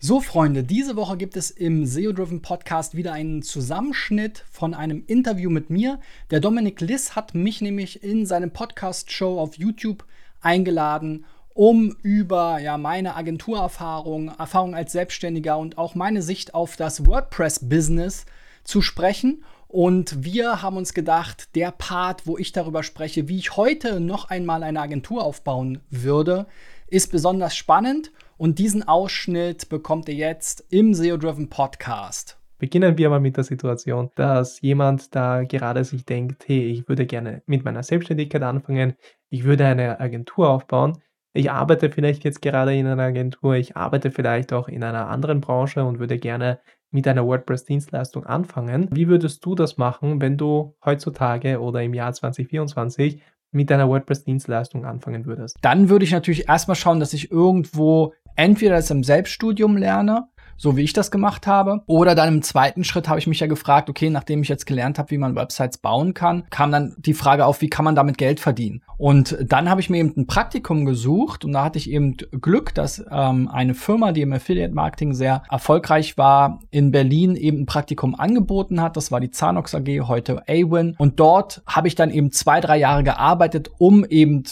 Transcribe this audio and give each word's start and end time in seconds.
So, 0.00 0.20
Freunde, 0.20 0.62
diese 0.62 0.94
Woche 0.94 1.16
gibt 1.16 1.36
es 1.36 1.50
im 1.50 1.84
SEO-Driven 1.84 2.40
Podcast 2.40 2.94
wieder 2.94 3.14
einen 3.14 3.42
Zusammenschnitt 3.42 4.44
von 4.48 4.72
einem 4.72 5.02
Interview 5.08 5.50
mit 5.50 5.70
mir. 5.70 5.98
Der 6.30 6.38
Dominik 6.38 6.80
Liss 6.80 7.16
hat 7.16 7.34
mich 7.34 7.60
nämlich 7.60 8.04
in 8.04 8.24
seinem 8.24 8.52
Podcast-Show 8.52 9.40
auf 9.40 9.58
YouTube 9.58 10.04
eingeladen, 10.40 11.24
um 11.52 11.96
über 12.02 12.60
ja, 12.60 12.78
meine 12.78 13.16
Agenturerfahrung, 13.16 14.28
Erfahrung 14.38 14.76
als 14.76 14.92
Selbstständiger 14.92 15.58
und 15.58 15.78
auch 15.78 15.96
meine 15.96 16.22
Sicht 16.22 16.54
auf 16.54 16.76
das 16.76 17.04
WordPress-Business 17.04 18.24
zu 18.62 18.82
sprechen. 18.82 19.42
Und 19.66 20.22
wir 20.22 20.62
haben 20.62 20.76
uns 20.76 20.94
gedacht, 20.94 21.56
der 21.56 21.72
Part, 21.72 22.24
wo 22.24 22.38
ich 22.38 22.52
darüber 22.52 22.84
spreche, 22.84 23.26
wie 23.26 23.38
ich 23.38 23.56
heute 23.56 23.98
noch 23.98 24.30
einmal 24.30 24.62
eine 24.62 24.80
Agentur 24.80 25.24
aufbauen 25.24 25.80
würde, 25.90 26.46
ist 26.86 27.10
besonders 27.10 27.56
spannend 27.56 28.12
und 28.38 28.58
diesen 28.58 28.86
Ausschnitt 28.86 29.68
bekommt 29.68 30.08
ihr 30.08 30.14
jetzt 30.14 30.64
im 30.70 30.94
SEO-Driven 30.94 31.50
Podcast. 31.50 32.38
Beginnen 32.58 32.96
wir 32.96 33.10
mal 33.10 33.20
mit 33.20 33.36
der 33.36 33.44
Situation, 33.44 34.10
dass 34.14 34.60
jemand 34.60 35.14
da 35.14 35.42
gerade 35.42 35.84
sich 35.84 36.04
denkt, 36.04 36.44
hey, 36.46 36.66
ich 36.70 36.88
würde 36.88 37.04
gerne 37.04 37.42
mit 37.46 37.64
meiner 37.64 37.82
Selbstständigkeit 37.82 38.42
anfangen, 38.42 38.94
ich 39.28 39.44
würde 39.44 39.66
eine 39.66 40.00
Agentur 40.00 40.48
aufbauen. 40.48 40.98
Ich 41.34 41.50
arbeite 41.50 41.90
vielleicht 41.90 42.24
jetzt 42.24 42.40
gerade 42.40 42.76
in 42.76 42.86
einer 42.86 43.02
Agentur, 43.02 43.54
ich 43.54 43.76
arbeite 43.76 44.10
vielleicht 44.10 44.52
auch 44.52 44.68
in 44.68 44.82
einer 44.82 45.08
anderen 45.08 45.40
Branche 45.40 45.84
und 45.84 45.98
würde 45.98 46.18
gerne 46.18 46.58
mit 46.90 47.06
einer 47.06 47.26
WordPress-Dienstleistung 47.26 48.24
anfangen. 48.24 48.88
Wie 48.92 49.08
würdest 49.08 49.44
du 49.44 49.54
das 49.54 49.76
machen, 49.76 50.20
wenn 50.20 50.36
du 50.36 50.74
heutzutage 50.84 51.60
oder 51.60 51.82
im 51.82 51.92
Jahr 51.92 52.12
2024 52.12 53.20
mit 53.50 53.70
deiner 53.70 53.88
WordPress-Dienstleistung 53.88 54.84
anfangen 54.84 55.26
würdest? 55.26 55.58
Dann 55.60 55.88
würde 55.88 56.04
ich 56.04 56.12
natürlich 56.12 56.48
erstmal 56.48 56.76
schauen, 56.76 57.00
dass 57.00 57.12
ich 57.12 57.30
irgendwo 57.30 58.14
entweder 58.38 58.76
das 58.76 58.90
im 58.90 59.04
Selbststudium 59.04 59.76
lerne 59.76 60.28
so 60.58 60.76
wie 60.76 60.82
ich 60.82 60.92
das 60.92 61.10
gemacht 61.10 61.46
habe. 61.46 61.82
Oder 61.86 62.14
dann 62.14 62.28
im 62.28 62.42
zweiten 62.42 62.84
Schritt 62.84 63.08
habe 63.08 63.18
ich 63.18 63.26
mich 63.26 63.40
ja 63.40 63.46
gefragt, 63.46 63.88
okay, 63.88 64.10
nachdem 64.10 64.42
ich 64.42 64.48
jetzt 64.48 64.66
gelernt 64.66 64.98
habe, 64.98 65.10
wie 65.12 65.18
man 65.18 65.36
Websites 65.36 65.78
bauen 65.78 66.12
kann, 66.12 66.44
kam 66.50 66.72
dann 66.72 66.94
die 66.98 67.14
Frage 67.14 67.46
auf, 67.46 67.62
wie 67.62 67.70
kann 67.70 67.84
man 67.84 67.94
damit 67.94 68.18
Geld 68.18 68.40
verdienen? 68.40 68.82
Und 68.98 69.38
dann 69.40 69.70
habe 69.70 69.80
ich 69.80 69.88
mir 69.88 69.98
eben 69.98 70.12
ein 70.16 70.26
Praktikum 70.26 70.84
gesucht 70.84 71.44
und 71.44 71.52
da 71.52 71.64
hatte 71.64 71.78
ich 71.78 71.88
eben 71.88 72.16
Glück, 72.16 72.74
dass 72.74 73.02
ähm, 73.10 73.48
eine 73.48 73.74
Firma, 73.74 74.10
die 74.10 74.22
im 74.22 74.32
Affiliate 74.32 74.74
Marketing 74.74 75.14
sehr 75.14 75.44
erfolgreich 75.48 76.18
war, 76.18 76.58
in 76.70 76.90
Berlin 76.90 77.36
eben 77.36 77.60
ein 77.60 77.66
Praktikum 77.66 78.16
angeboten 78.16 78.82
hat. 78.82 78.96
Das 78.96 79.12
war 79.12 79.20
die 79.20 79.30
Zanox 79.30 79.74
AG, 79.74 80.08
heute 80.08 80.42
Awin. 80.48 80.96
Und 80.98 81.20
dort 81.20 81.62
habe 81.66 81.86
ich 81.86 81.94
dann 81.94 82.10
eben 82.10 82.32
zwei, 82.32 82.60
drei 82.60 82.78
Jahre 82.78 83.04
gearbeitet, 83.04 83.70
um 83.78 84.04
eben 84.04 84.42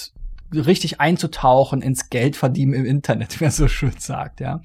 richtig 0.58 1.00
einzutauchen 1.00 1.82
ins 1.82 2.10
Geldverdienen 2.10 2.74
im 2.74 2.84
Internet, 2.84 3.40
wie 3.40 3.44
man 3.44 3.50
so 3.50 3.68
schön 3.68 3.94
sagt, 3.98 4.40
ja. 4.40 4.60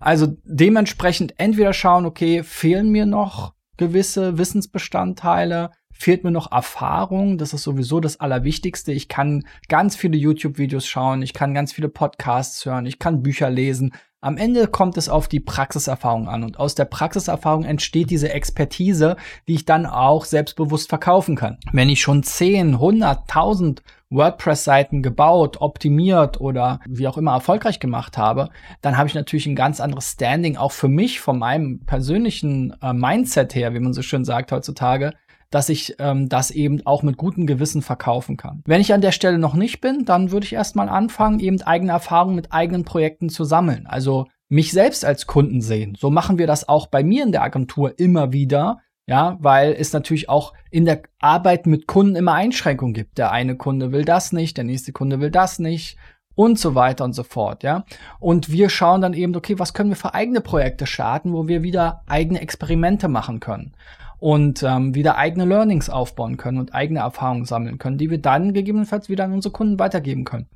Also 0.00 0.36
dementsprechend 0.44 1.34
entweder 1.38 1.72
schauen, 1.72 2.06
okay, 2.06 2.42
fehlen 2.42 2.90
mir 2.90 3.06
noch 3.06 3.54
gewisse 3.76 4.38
Wissensbestandteile, 4.38 5.70
fehlt 5.92 6.24
mir 6.24 6.30
noch 6.30 6.52
Erfahrung, 6.52 7.38
das 7.38 7.52
ist 7.52 7.62
sowieso 7.62 8.00
das 8.00 8.20
Allerwichtigste. 8.20 8.92
Ich 8.92 9.08
kann 9.08 9.46
ganz 9.68 9.96
viele 9.96 10.16
YouTube-Videos 10.16 10.86
schauen, 10.86 11.22
ich 11.22 11.32
kann 11.32 11.54
ganz 11.54 11.72
viele 11.72 11.88
Podcasts 11.88 12.64
hören, 12.64 12.86
ich 12.86 12.98
kann 12.98 13.22
Bücher 13.22 13.50
lesen. 13.50 13.92
Am 14.20 14.38
Ende 14.38 14.66
kommt 14.66 14.96
es 14.96 15.08
auf 15.08 15.28
die 15.28 15.40
Praxiserfahrung 15.40 16.28
an 16.28 16.42
und 16.42 16.58
aus 16.58 16.74
der 16.74 16.86
Praxiserfahrung 16.86 17.64
entsteht 17.64 18.10
diese 18.10 18.32
Expertise, 18.32 19.16
die 19.46 19.54
ich 19.54 19.64
dann 19.66 19.86
auch 19.86 20.24
selbstbewusst 20.24 20.88
verkaufen 20.88 21.36
kann. 21.36 21.58
Wenn 21.72 21.88
ich 21.88 22.00
schon 22.00 22.22
10, 22.22 22.74
100, 22.74 23.20
1000 23.20 23.82
WordPress-Seiten 24.10 25.02
gebaut, 25.02 25.60
optimiert 25.60 26.40
oder 26.40 26.80
wie 26.86 27.08
auch 27.08 27.18
immer 27.18 27.32
erfolgreich 27.32 27.80
gemacht 27.80 28.16
habe, 28.18 28.50
dann 28.80 28.96
habe 28.96 29.08
ich 29.08 29.14
natürlich 29.14 29.46
ein 29.46 29.56
ganz 29.56 29.80
anderes 29.80 30.12
Standing, 30.12 30.56
auch 30.56 30.72
für 30.72 30.88
mich, 30.88 31.20
von 31.20 31.38
meinem 31.38 31.80
persönlichen 31.80 32.74
äh, 32.82 32.92
Mindset 32.92 33.54
her, 33.54 33.74
wie 33.74 33.80
man 33.80 33.92
so 33.92 34.02
schön 34.02 34.24
sagt 34.24 34.52
heutzutage, 34.52 35.12
dass 35.50 35.68
ich 35.68 35.96
ähm, 35.98 36.28
das 36.28 36.50
eben 36.50 36.84
auch 36.86 37.02
mit 37.02 37.16
gutem 37.16 37.46
Gewissen 37.46 37.82
verkaufen 37.82 38.36
kann. 38.36 38.62
Wenn 38.66 38.80
ich 38.80 38.92
an 38.92 39.00
der 39.00 39.12
Stelle 39.12 39.38
noch 39.38 39.54
nicht 39.54 39.80
bin, 39.80 40.04
dann 40.04 40.30
würde 40.30 40.44
ich 40.44 40.52
erstmal 40.52 40.88
anfangen, 40.88 41.40
eben 41.40 41.60
eigene 41.62 41.92
Erfahrungen 41.92 42.36
mit 42.36 42.52
eigenen 42.52 42.84
Projekten 42.84 43.28
zu 43.28 43.44
sammeln. 43.44 43.86
Also 43.86 44.26
mich 44.48 44.72
selbst 44.72 45.04
als 45.04 45.26
Kunden 45.26 45.60
sehen. 45.60 45.96
So 45.98 46.10
machen 46.10 46.38
wir 46.38 46.46
das 46.46 46.68
auch 46.68 46.86
bei 46.86 47.02
mir 47.02 47.24
in 47.24 47.32
der 47.32 47.42
Agentur 47.42 47.98
immer 47.98 48.32
wieder, 48.32 48.78
ja, 49.06 49.36
weil 49.40 49.72
es 49.72 49.92
natürlich 49.92 50.28
auch 50.28 50.52
in 50.70 50.84
der 50.84 51.02
Arbeit 51.20 51.66
mit 51.66 51.86
Kunden 51.86 52.16
immer 52.16 52.34
Einschränkungen 52.34 52.94
gibt. 52.94 53.18
Der 53.18 53.30
eine 53.30 53.56
Kunde 53.56 53.92
will 53.92 54.04
das 54.04 54.32
nicht, 54.32 54.56
der 54.56 54.64
nächste 54.64 54.92
Kunde 54.92 55.20
will 55.20 55.30
das 55.30 55.58
nicht 55.58 55.96
und 56.34 56.58
so 56.58 56.74
weiter 56.74 57.04
und 57.04 57.14
so 57.14 57.22
fort, 57.22 57.62
ja. 57.62 57.84
Und 58.18 58.50
wir 58.50 58.68
schauen 58.68 59.00
dann 59.00 59.14
eben, 59.14 59.34
okay, 59.34 59.58
was 59.58 59.74
können 59.74 59.90
wir 59.90 59.96
für 59.96 60.14
eigene 60.14 60.40
Projekte 60.40 60.86
starten, 60.86 61.32
wo 61.32 61.48
wir 61.48 61.62
wieder 61.62 62.02
eigene 62.06 62.40
Experimente 62.40 63.08
machen 63.08 63.40
können 63.40 63.72
und 64.18 64.62
ähm, 64.62 64.94
wieder 64.94 65.16
eigene 65.18 65.44
Learnings 65.44 65.88
aufbauen 65.88 66.36
können 66.36 66.58
und 66.58 66.74
eigene 66.74 67.00
Erfahrungen 67.00 67.44
sammeln 67.44 67.78
können, 67.78 67.98
die 67.98 68.10
wir 68.10 68.20
dann 68.20 68.54
gegebenenfalls 68.54 69.08
wieder 69.08 69.24
an 69.24 69.32
unsere 69.32 69.52
Kunden 69.52 69.78
weitergeben 69.78 70.24
können. 70.24 70.46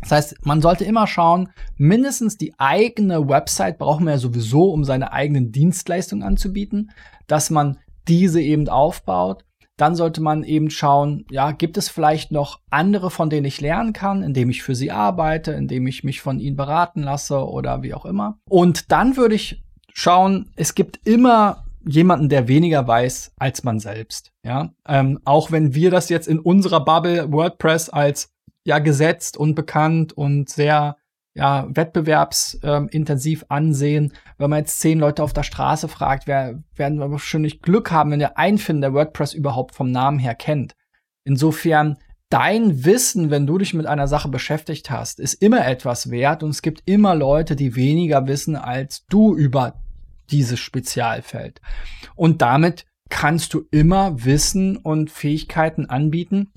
Das 0.00 0.12
heißt, 0.12 0.46
man 0.46 0.62
sollte 0.62 0.84
immer 0.84 1.06
schauen, 1.06 1.50
mindestens 1.76 2.38
die 2.38 2.54
eigene 2.58 3.28
Website 3.28 3.78
brauchen 3.78 4.06
wir 4.06 4.12
ja 4.12 4.18
sowieso, 4.18 4.70
um 4.70 4.84
seine 4.84 5.12
eigenen 5.12 5.52
Dienstleistungen 5.52 6.22
anzubieten, 6.22 6.90
dass 7.26 7.50
man 7.50 7.78
diese 8.08 8.40
eben 8.40 8.68
aufbaut, 8.68 9.44
dann 9.76 9.94
sollte 9.94 10.20
man 10.20 10.44
eben 10.44 10.68
schauen, 10.70 11.24
ja, 11.30 11.52
gibt 11.52 11.78
es 11.78 11.88
vielleicht 11.88 12.32
noch 12.32 12.60
andere, 12.68 13.10
von 13.10 13.30
denen 13.30 13.46
ich 13.46 13.60
lernen 13.60 13.94
kann, 13.94 14.22
indem 14.22 14.50
ich 14.50 14.62
für 14.62 14.74
sie 14.74 14.90
arbeite, 14.90 15.52
indem 15.52 15.86
ich 15.86 16.04
mich 16.04 16.20
von 16.20 16.38
ihnen 16.38 16.56
beraten 16.56 17.02
lasse 17.02 17.46
oder 17.48 17.82
wie 17.82 17.94
auch 17.94 18.04
immer. 18.04 18.38
Und 18.48 18.92
dann 18.92 19.16
würde 19.16 19.36
ich 19.36 19.62
schauen, 19.94 20.50
es 20.56 20.74
gibt 20.74 21.06
immer 21.06 21.64
jemanden, 21.86 22.28
der 22.28 22.46
weniger 22.46 22.86
weiß 22.86 23.32
als 23.38 23.64
man 23.64 23.80
selbst. 23.80 24.32
Ja, 24.44 24.74
ähm, 24.86 25.18
auch 25.24 25.50
wenn 25.50 25.74
wir 25.74 25.90
das 25.90 26.10
jetzt 26.10 26.28
in 26.28 26.38
unserer 26.38 26.84
Bubble 26.84 27.32
WordPress 27.32 27.88
als 27.88 28.30
ja 28.64 28.78
gesetzt 28.78 29.38
und 29.38 29.54
bekannt 29.54 30.12
und 30.12 30.50
sehr 30.50 30.96
ja, 31.34 31.66
wettbewerbsintensiv 31.70 33.44
ansehen. 33.48 34.12
Wenn 34.38 34.50
man 34.50 34.60
jetzt 34.60 34.80
zehn 34.80 34.98
Leute 34.98 35.22
auf 35.22 35.32
der 35.32 35.42
Straße 35.42 35.88
fragt, 35.88 36.26
wer, 36.26 36.62
werden 36.74 36.98
wir 36.98 37.10
wahrscheinlich 37.10 37.62
Glück 37.62 37.90
haben, 37.90 38.10
wenn 38.10 38.18
der 38.18 38.38
einen 38.38 38.58
finden, 38.58 38.82
der 38.82 38.94
WordPress 38.94 39.34
überhaupt 39.34 39.74
vom 39.74 39.90
Namen 39.90 40.18
her 40.18 40.34
kennt. 40.34 40.74
Insofern, 41.24 41.98
dein 42.30 42.84
Wissen, 42.84 43.30
wenn 43.30 43.46
du 43.46 43.58
dich 43.58 43.74
mit 43.74 43.86
einer 43.86 44.08
Sache 44.08 44.28
beschäftigt 44.28 44.90
hast, 44.90 45.20
ist 45.20 45.34
immer 45.34 45.66
etwas 45.66 46.10
wert 46.10 46.42
und 46.42 46.50
es 46.50 46.62
gibt 46.62 46.82
immer 46.86 47.14
Leute, 47.14 47.56
die 47.56 47.76
weniger 47.76 48.26
wissen 48.26 48.56
als 48.56 49.06
du 49.06 49.34
über 49.34 49.74
dieses 50.30 50.58
Spezialfeld. 50.58 51.60
Und 52.14 52.42
damit 52.42 52.86
kannst 53.08 53.54
du 53.54 53.64
immer 53.70 54.24
Wissen 54.24 54.76
und 54.76 55.10
Fähigkeiten 55.10 55.86
anbieten, 55.86 56.52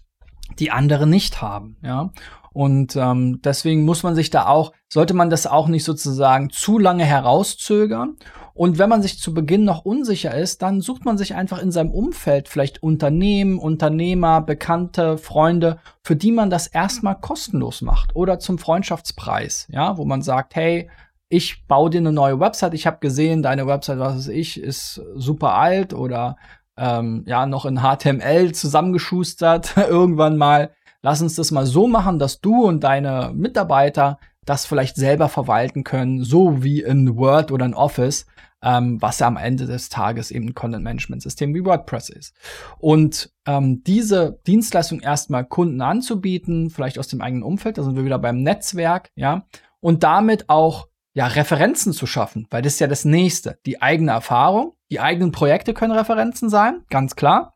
die 0.59 0.71
andere 0.71 1.07
nicht 1.07 1.41
haben, 1.41 1.77
ja. 1.81 2.11
Und 2.53 2.95
ähm, 2.95 3.41
deswegen 3.43 3.83
muss 3.83 4.03
man 4.03 4.15
sich 4.15 4.29
da 4.29 4.47
auch, 4.47 4.73
sollte 4.87 5.13
man 5.13 5.29
das 5.29 5.47
auch 5.47 5.67
nicht 5.67 5.83
sozusagen 5.83 6.49
zu 6.49 6.79
lange 6.79 7.03
herauszögern. 7.03 8.15
Und 8.53 8.77
wenn 8.77 8.89
man 8.89 9.01
sich 9.01 9.19
zu 9.19 9.33
Beginn 9.33 9.63
noch 9.63 9.83
unsicher 9.83 10.35
ist, 10.35 10.61
dann 10.61 10.79
sucht 10.79 11.05
man 11.05 11.17
sich 11.17 11.33
einfach 11.33 11.59
in 11.59 11.71
seinem 11.71 11.91
Umfeld 11.91 12.47
vielleicht 12.47 12.83
Unternehmen, 12.83 13.57
Unternehmer, 13.57 14.41
Bekannte, 14.41 15.17
Freunde, 15.17 15.79
für 16.03 16.15
die 16.15 16.31
man 16.31 16.51
das 16.51 16.67
erstmal 16.67 17.19
kostenlos 17.19 17.81
macht. 17.81 18.15
Oder 18.15 18.37
zum 18.37 18.59
Freundschaftspreis, 18.59 19.67
ja, 19.71 19.97
wo 19.97 20.05
man 20.05 20.21
sagt, 20.21 20.55
hey, 20.55 20.89
ich 21.29 21.65
baue 21.65 21.89
dir 21.89 21.97
eine 21.97 22.11
neue 22.11 22.39
Website, 22.39 22.75
ich 22.75 22.85
habe 22.85 22.99
gesehen, 22.99 23.41
deine 23.41 23.65
Website, 23.65 23.97
was 23.97 24.15
weiß 24.15 24.27
ich, 24.27 24.61
ist 24.61 25.01
super 25.15 25.55
alt 25.55 25.95
oder 25.95 26.37
ähm, 26.77 27.23
ja 27.25 27.47
noch 27.47 27.65
in 27.65 27.79
HTML 27.79 28.51
zusammengeschustert 28.51 29.77
irgendwann 29.89 30.37
mal 30.37 30.71
lass 31.03 31.21
uns 31.21 31.35
das 31.35 31.51
mal 31.51 31.67
so 31.67 31.87
machen, 31.87 32.17
dass 32.17 32.41
du 32.41 32.65
und 32.65 32.83
deine 32.83 33.31
Mitarbeiter 33.35 34.17
das 34.45 34.65
vielleicht 34.65 34.95
selber 34.95 35.29
verwalten 35.29 35.83
können, 35.83 36.23
so 36.23 36.63
wie 36.63 36.81
in 36.81 37.15
Word 37.15 37.51
oder 37.51 37.65
in 37.65 37.75
Office, 37.75 38.25
ähm, 38.61 39.01
was 39.01 39.19
ja 39.19 39.27
am 39.27 39.37
Ende 39.37 39.65
des 39.67 39.89
Tages 39.89 40.31
eben 40.31 40.47
ein 40.47 40.55
Content-Management-System 40.55 41.53
wie 41.53 41.65
WordPress 41.65 42.09
ist. 42.09 42.33
Und 42.79 43.31
ähm, 43.45 43.83
diese 43.83 44.39
Dienstleistung 44.47 45.01
erstmal 45.01 45.45
Kunden 45.45 45.81
anzubieten, 45.81 46.69
vielleicht 46.69 46.97
aus 46.97 47.07
dem 47.07 47.21
eigenen 47.21 47.43
Umfeld, 47.43 47.77
da 47.77 47.83
sind 47.83 47.95
wir 47.95 48.05
wieder 48.05 48.19
beim 48.19 48.41
Netzwerk, 48.41 49.11
ja, 49.15 49.45
und 49.79 50.03
damit 50.03 50.49
auch 50.49 50.87
ja 51.13 51.27
Referenzen 51.27 51.93
zu 51.93 52.07
schaffen, 52.07 52.47
weil 52.49 52.61
das 52.61 52.73
ist 52.73 52.79
ja 52.79 52.87
das 52.87 53.05
nächste, 53.05 53.59
die 53.65 53.81
eigene 53.81 54.11
Erfahrung, 54.11 54.73
die 54.89 54.99
eigenen 54.99 55.31
Projekte 55.31 55.73
können 55.73 55.93
Referenzen 55.93 56.49
sein, 56.49 56.83
ganz 56.89 57.15
klar. 57.15 57.55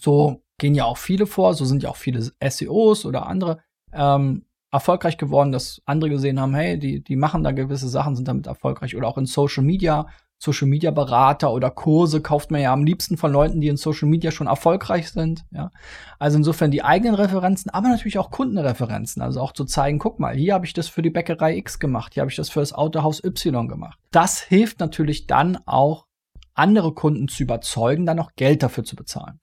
So 0.00 0.42
gehen 0.60 0.76
ja 0.76 0.84
auch 0.84 0.98
viele 0.98 1.26
vor, 1.26 1.54
so 1.54 1.64
sind 1.64 1.82
ja 1.82 1.90
auch 1.90 1.96
viele 1.96 2.30
SEOs 2.40 3.04
oder 3.04 3.26
andere 3.26 3.58
ähm, 3.92 4.44
erfolgreich 4.70 5.18
geworden, 5.18 5.50
dass 5.50 5.82
andere 5.84 6.10
gesehen 6.10 6.38
haben, 6.40 6.54
hey, 6.54 6.78
die, 6.78 7.02
die 7.02 7.16
machen 7.16 7.42
da 7.42 7.50
gewisse 7.50 7.88
Sachen, 7.88 8.14
sind 8.14 8.28
damit 8.28 8.46
erfolgreich. 8.46 8.94
Oder 8.96 9.08
auch 9.08 9.18
in 9.18 9.26
Social 9.26 9.64
Media 9.64 10.06
Social 10.42 10.68
Media 10.68 10.90
Berater 10.90 11.52
oder 11.52 11.70
Kurse 11.70 12.22
kauft 12.22 12.50
man 12.50 12.62
ja 12.62 12.72
am 12.72 12.82
liebsten 12.82 13.18
von 13.18 13.30
Leuten, 13.30 13.60
die 13.60 13.68
in 13.68 13.76
Social 13.76 14.08
Media 14.08 14.30
schon 14.30 14.46
erfolgreich 14.46 15.10
sind. 15.10 15.44
Ja, 15.50 15.70
also 16.18 16.38
insofern 16.38 16.70
die 16.70 16.82
eigenen 16.82 17.14
Referenzen, 17.14 17.70
aber 17.70 17.88
natürlich 17.88 18.18
auch 18.18 18.30
Kundenreferenzen. 18.30 19.20
Also 19.20 19.40
auch 19.40 19.52
zu 19.52 19.66
zeigen, 19.66 19.98
guck 19.98 20.18
mal, 20.18 20.34
hier 20.34 20.54
habe 20.54 20.64
ich 20.64 20.72
das 20.72 20.88
für 20.88 21.02
die 21.02 21.10
Bäckerei 21.10 21.56
X 21.58 21.78
gemacht, 21.78 22.14
hier 22.14 22.22
habe 22.22 22.30
ich 22.30 22.36
das 22.36 22.48
für 22.48 22.60
das 22.60 22.72
Autohaus 22.72 23.22
Y 23.22 23.68
gemacht. 23.68 23.98
Das 24.12 24.40
hilft 24.40 24.80
natürlich 24.80 25.26
dann 25.26 25.58
auch 25.66 26.06
andere 26.54 26.94
Kunden 26.94 27.28
zu 27.28 27.42
überzeugen, 27.42 28.06
dann 28.06 28.18
auch 28.18 28.30
Geld 28.34 28.62
dafür 28.62 28.84
zu 28.84 28.96
bezahlen. 28.96 29.40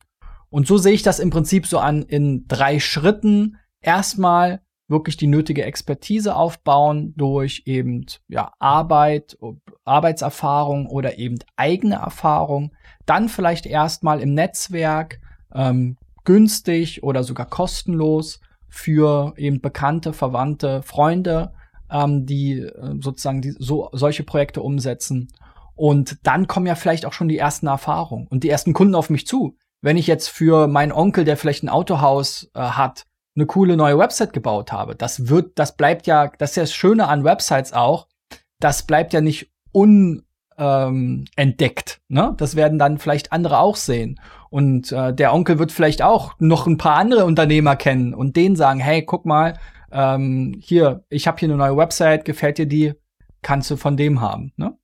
Und 0.49 0.67
so 0.67 0.77
sehe 0.77 0.93
ich 0.93 1.03
das 1.03 1.19
im 1.19 1.29
Prinzip 1.29 1.67
so 1.67 1.79
an 1.79 2.03
in 2.03 2.45
drei 2.47 2.79
Schritten. 2.79 3.57
Erstmal 3.81 4.61
wirklich 4.87 5.17
die 5.17 5.27
nötige 5.27 5.65
Expertise 5.65 6.35
aufbauen 6.35 7.13
durch 7.17 7.63
eben 7.65 8.05
ja 8.29 8.53
Arbeit, 8.59 9.37
Arbeitserfahrung 9.83 10.87
oder 10.87 11.17
eben 11.17 11.39
eigene 11.55 11.95
Erfahrung. 11.95 12.73
Dann 13.05 13.29
vielleicht 13.29 13.65
erstmal 13.65 14.21
im 14.21 14.33
Netzwerk 14.33 15.19
ähm, 15.53 15.97
günstig 16.23 17.03
oder 17.03 17.23
sogar 17.23 17.47
kostenlos 17.47 18.39
für 18.69 19.33
eben 19.37 19.61
bekannte, 19.61 20.13
Verwandte, 20.13 20.81
Freunde, 20.83 21.53
ähm, 21.91 22.25
die 22.25 22.59
äh, 22.59 22.95
sozusagen 23.01 23.41
die, 23.41 23.55
so 23.57 23.89
solche 23.93 24.23
Projekte 24.23 24.61
umsetzen. 24.61 25.29
Und 25.75 26.17
dann 26.23 26.47
kommen 26.47 26.65
ja 26.65 26.75
vielleicht 26.75 27.05
auch 27.05 27.13
schon 27.13 27.27
die 27.27 27.37
ersten 27.37 27.67
Erfahrungen 27.67 28.27
und 28.27 28.43
die 28.43 28.49
ersten 28.49 28.73
Kunden 28.73 28.95
auf 28.95 29.09
mich 29.09 29.27
zu. 29.27 29.57
Wenn 29.87 29.95
ich 29.95 30.05
jetzt 30.07 30.27
für 30.27 30.67
meinen 30.67 30.91
Onkel, 30.91 31.23
der 31.23 31.37
vielleicht 31.37 31.63
ein 31.63 31.69
Autohaus 31.69 32.51
äh, 32.53 32.59
hat, 32.59 33.05
eine 33.37 33.45
coole 33.45 33.77
neue 33.77 33.97
Website 33.97 34.33
gebaut 34.33 34.73
habe. 34.73 34.95
Das 34.95 35.29
wird, 35.29 35.57
das 35.57 35.77
bleibt 35.77 36.07
ja, 36.07 36.29
das 36.37 36.49
ist 36.49 36.55
ja 36.57 36.63
das 36.63 36.73
Schöne 36.73 37.07
an 37.07 37.23
Websites 37.23 37.71
auch, 37.71 38.09
das 38.59 38.83
bleibt 38.83 39.13
ja 39.13 39.21
nicht 39.21 39.49
unentdeckt. 39.71 40.25
Ähm, 40.59 41.25
entdeckt, 41.37 42.01
ne? 42.09 42.33
Das 42.37 42.57
werden 42.57 42.79
dann 42.79 42.97
vielleicht 42.97 43.31
andere 43.31 43.59
auch 43.59 43.77
sehen. 43.77 44.19
Und 44.49 44.91
äh, 44.91 45.13
der 45.13 45.33
Onkel 45.33 45.57
wird 45.57 45.71
vielleicht 45.71 46.01
auch 46.01 46.33
noch 46.39 46.67
ein 46.67 46.77
paar 46.77 46.97
andere 46.97 47.23
Unternehmer 47.23 47.77
kennen 47.77 48.13
und 48.13 48.35
denen 48.35 48.57
sagen, 48.57 48.81
hey, 48.81 49.05
guck 49.05 49.25
mal, 49.25 49.57
ähm, 49.91 50.53
hier, 50.59 51.05
ich 51.09 51.27
habe 51.27 51.37
hier 51.37 51.47
eine 51.47 51.57
neue 51.57 51.77
Website, 51.77 52.25
gefällt 52.25 52.57
dir 52.57 52.65
die, 52.65 52.93
kannst 53.41 53.71
du 53.71 53.77
von 53.77 53.95
dem 53.95 54.19
haben. 54.19 54.51
Ne? 54.57 54.75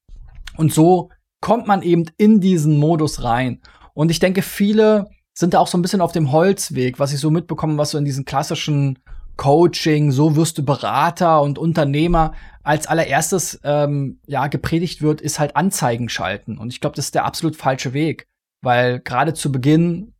Und 0.55 0.71
so 0.71 1.09
kommt 1.41 1.67
man 1.67 1.81
eben 1.81 2.05
in 2.15 2.39
diesen 2.39 2.77
Modus 2.77 3.23
rein. 3.23 3.59
Und 3.93 4.11
ich 4.11 4.19
denke, 4.19 4.41
viele 4.41 5.09
sind 5.33 5.53
da 5.53 5.59
auch 5.59 5.67
so 5.67 5.77
ein 5.77 5.81
bisschen 5.81 6.01
auf 6.01 6.11
dem 6.11 6.31
Holzweg, 6.31 6.99
was 6.99 7.13
ich 7.13 7.19
so 7.19 7.31
mitbekomme, 7.31 7.77
was 7.77 7.91
so 7.91 7.97
in 7.97 8.05
diesen 8.05 8.25
klassischen 8.25 8.99
Coaching, 9.35 10.11
so 10.11 10.35
wirst 10.35 10.59
du 10.59 10.63
Berater 10.63 11.41
und 11.41 11.57
Unternehmer 11.57 12.33
als 12.61 12.85
allererstes 12.87 13.59
ähm, 13.63 14.19
ja 14.27 14.47
gepredigt 14.47 15.01
wird, 15.01 15.21
ist 15.21 15.39
halt 15.39 15.55
Anzeigen 15.55 16.07
schalten. 16.07 16.57
Und 16.57 16.71
ich 16.71 16.81
glaube, 16.81 16.95
das 16.95 17.05
ist 17.05 17.15
der 17.15 17.25
absolut 17.25 17.55
falsche 17.55 17.93
Weg, 17.93 18.27
weil 18.61 18.99
gerade 18.99 19.33
zu 19.33 19.51
Beginn 19.51 20.13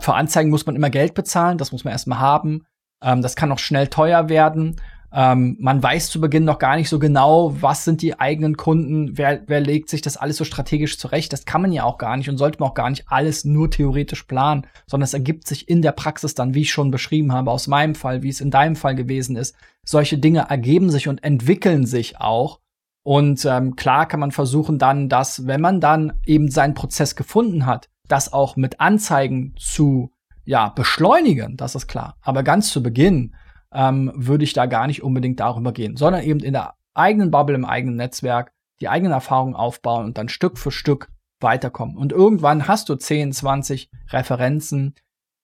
für 0.00 0.14
Anzeigen 0.14 0.48
muss 0.48 0.64
man 0.64 0.76
immer 0.76 0.88
Geld 0.88 1.12
bezahlen, 1.14 1.58
das 1.58 1.72
muss 1.72 1.84
man 1.84 1.92
erstmal 1.92 2.18
haben. 2.18 2.64
Ähm, 3.02 3.20
das 3.20 3.36
kann 3.36 3.52
auch 3.52 3.58
schnell 3.58 3.88
teuer 3.88 4.30
werden. 4.30 4.80
Ähm, 5.16 5.56
man 5.60 5.80
weiß 5.80 6.10
zu 6.10 6.20
Beginn 6.20 6.42
noch 6.42 6.58
gar 6.58 6.74
nicht 6.74 6.88
so 6.88 6.98
genau, 6.98 7.54
was 7.60 7.84
sind 7.84 8.02
die 8.02 8.18
eigenen 8.18 8.56
Kunden, 8.56 9.16
wer, 9.16 9.42
wer 9.46 9.60
legt 9.60 9.88
sich 9.88 10.02
das 10.02 10.16
alles 10.16 10.36
so 10.36 10.44
strategisch 10.44 10.98
zurecht. 10.98 11.32
Das 11.32 11.44
kann 11.44 11.62
man 11.62 11.70
ja 11.70 11.84
auch 11.84 11.98
gar 11.98 12.16
nicht 12.16 12.28
und 12.28 12.36
sollte 12.36 12.58
man 12.58 12.70
auch 12.70 12.74
gar 12.74 12.90
nicht 12.90 13.04
alles 13.06 13.44
nur 13.44 13.70
theoretisch 13.70 14.24
planen, 14.24 14.66
sondern 14.88 15.04
es 15.04 15.14
ergibt 15.14 15.46
sich 15.46 15.68
in 15.68 15.82
der 15.82 15.92
Praxis 15.92 16.34
dann, 16.34 16.54
wie 16.54 16.62
ich 16.62 16.72
schon 16.72 16.90
beschrieben 16.90 17.32
habe, 17.32 17.52
aus 17.52 17.68
meinem 17.68 17.94
Fall, 17.94 18.24
wie 18.24 18.28
es 18.28 18.40
in 18.40 18.50
deinem 18.50 18.74
Fall 18.74 18.96
gewesen 18.96 19.36
ist. 19.36 19.54
Solche 19.84 20.18
Dinge 20.18 20.46
ergeben 20.48 20.90
sich 20.90 21.06
und 21.06 21.22
entwickeln 21.22 21.86
sich 21.86 22.20
auch. 22.20 22.58
Und 23.04 23.44
ähm, 23.44 23.76
klar 23.76 24.06
kann 24.08 24.18
man 24.18 24.32
versuchen 24.32 24.78
dann, 24.78 25.08
dass, 25.08 25.46
wenn 25.46 25.60
man 25.60 25.80
dann 25.80 26.14
eben 26.26 26.50
seinen 26.50 26.74
Prozess 26.74 27.14
gefunden 27.14 27.66
hat, 27.66 27.88
das 28.08 28.32
auch 28.32 28.56
mit 28.56 28.80
Anzeigen 28.80 29.54
zu 29.58 30.10
ja, 30.44 30.70
beschleunigen, 30.70 31.56
das 31.56 31.76
ist 31.76 31.86
klar. 31.86 32.16
Aber 32.20 32.42
ganz 32.42 32.70
zu 32.70 32.82
Beginn 32.82 33.34
ähm, 33.74 34.12
würde 34.14 34.44
ich 34.44 34.52
da 34.52 34.66
gar 34.66 34.86
nicht 34.86 35.02
unbedingt 35.02 35.40
darüber 35.40 35.72
gehen, 35.72 35.96
sondern 35.96 36.22
eben 36.22 36.40
in 36.40 36.52
der 36.52 36.74
eigenen 36.94 37.30
Bubble, 37.30 37.56
im 37.56 37.64
eigenen 37.64 37.96
Netzwerk, 37.96 38.52
die 38.80 38.88
eigenen 38.88 39.12
Erfahrungen 39.12 39.54
aufbauen 39.54 40.06
und 40.06 40.18
dann 40.18 40.28
Stück 40.28 40.58
für 40.58 40.70
Stück 40.70 41.10
weiterkommen. 41.40 41.96
Und 41.96 42.12
irgendwann 42.12 42.68
hast 42.68 42.88
du 42.88 42.94
10, 42.94 43.32
20 43.32 43.90
Referenzen. 44.10 44.94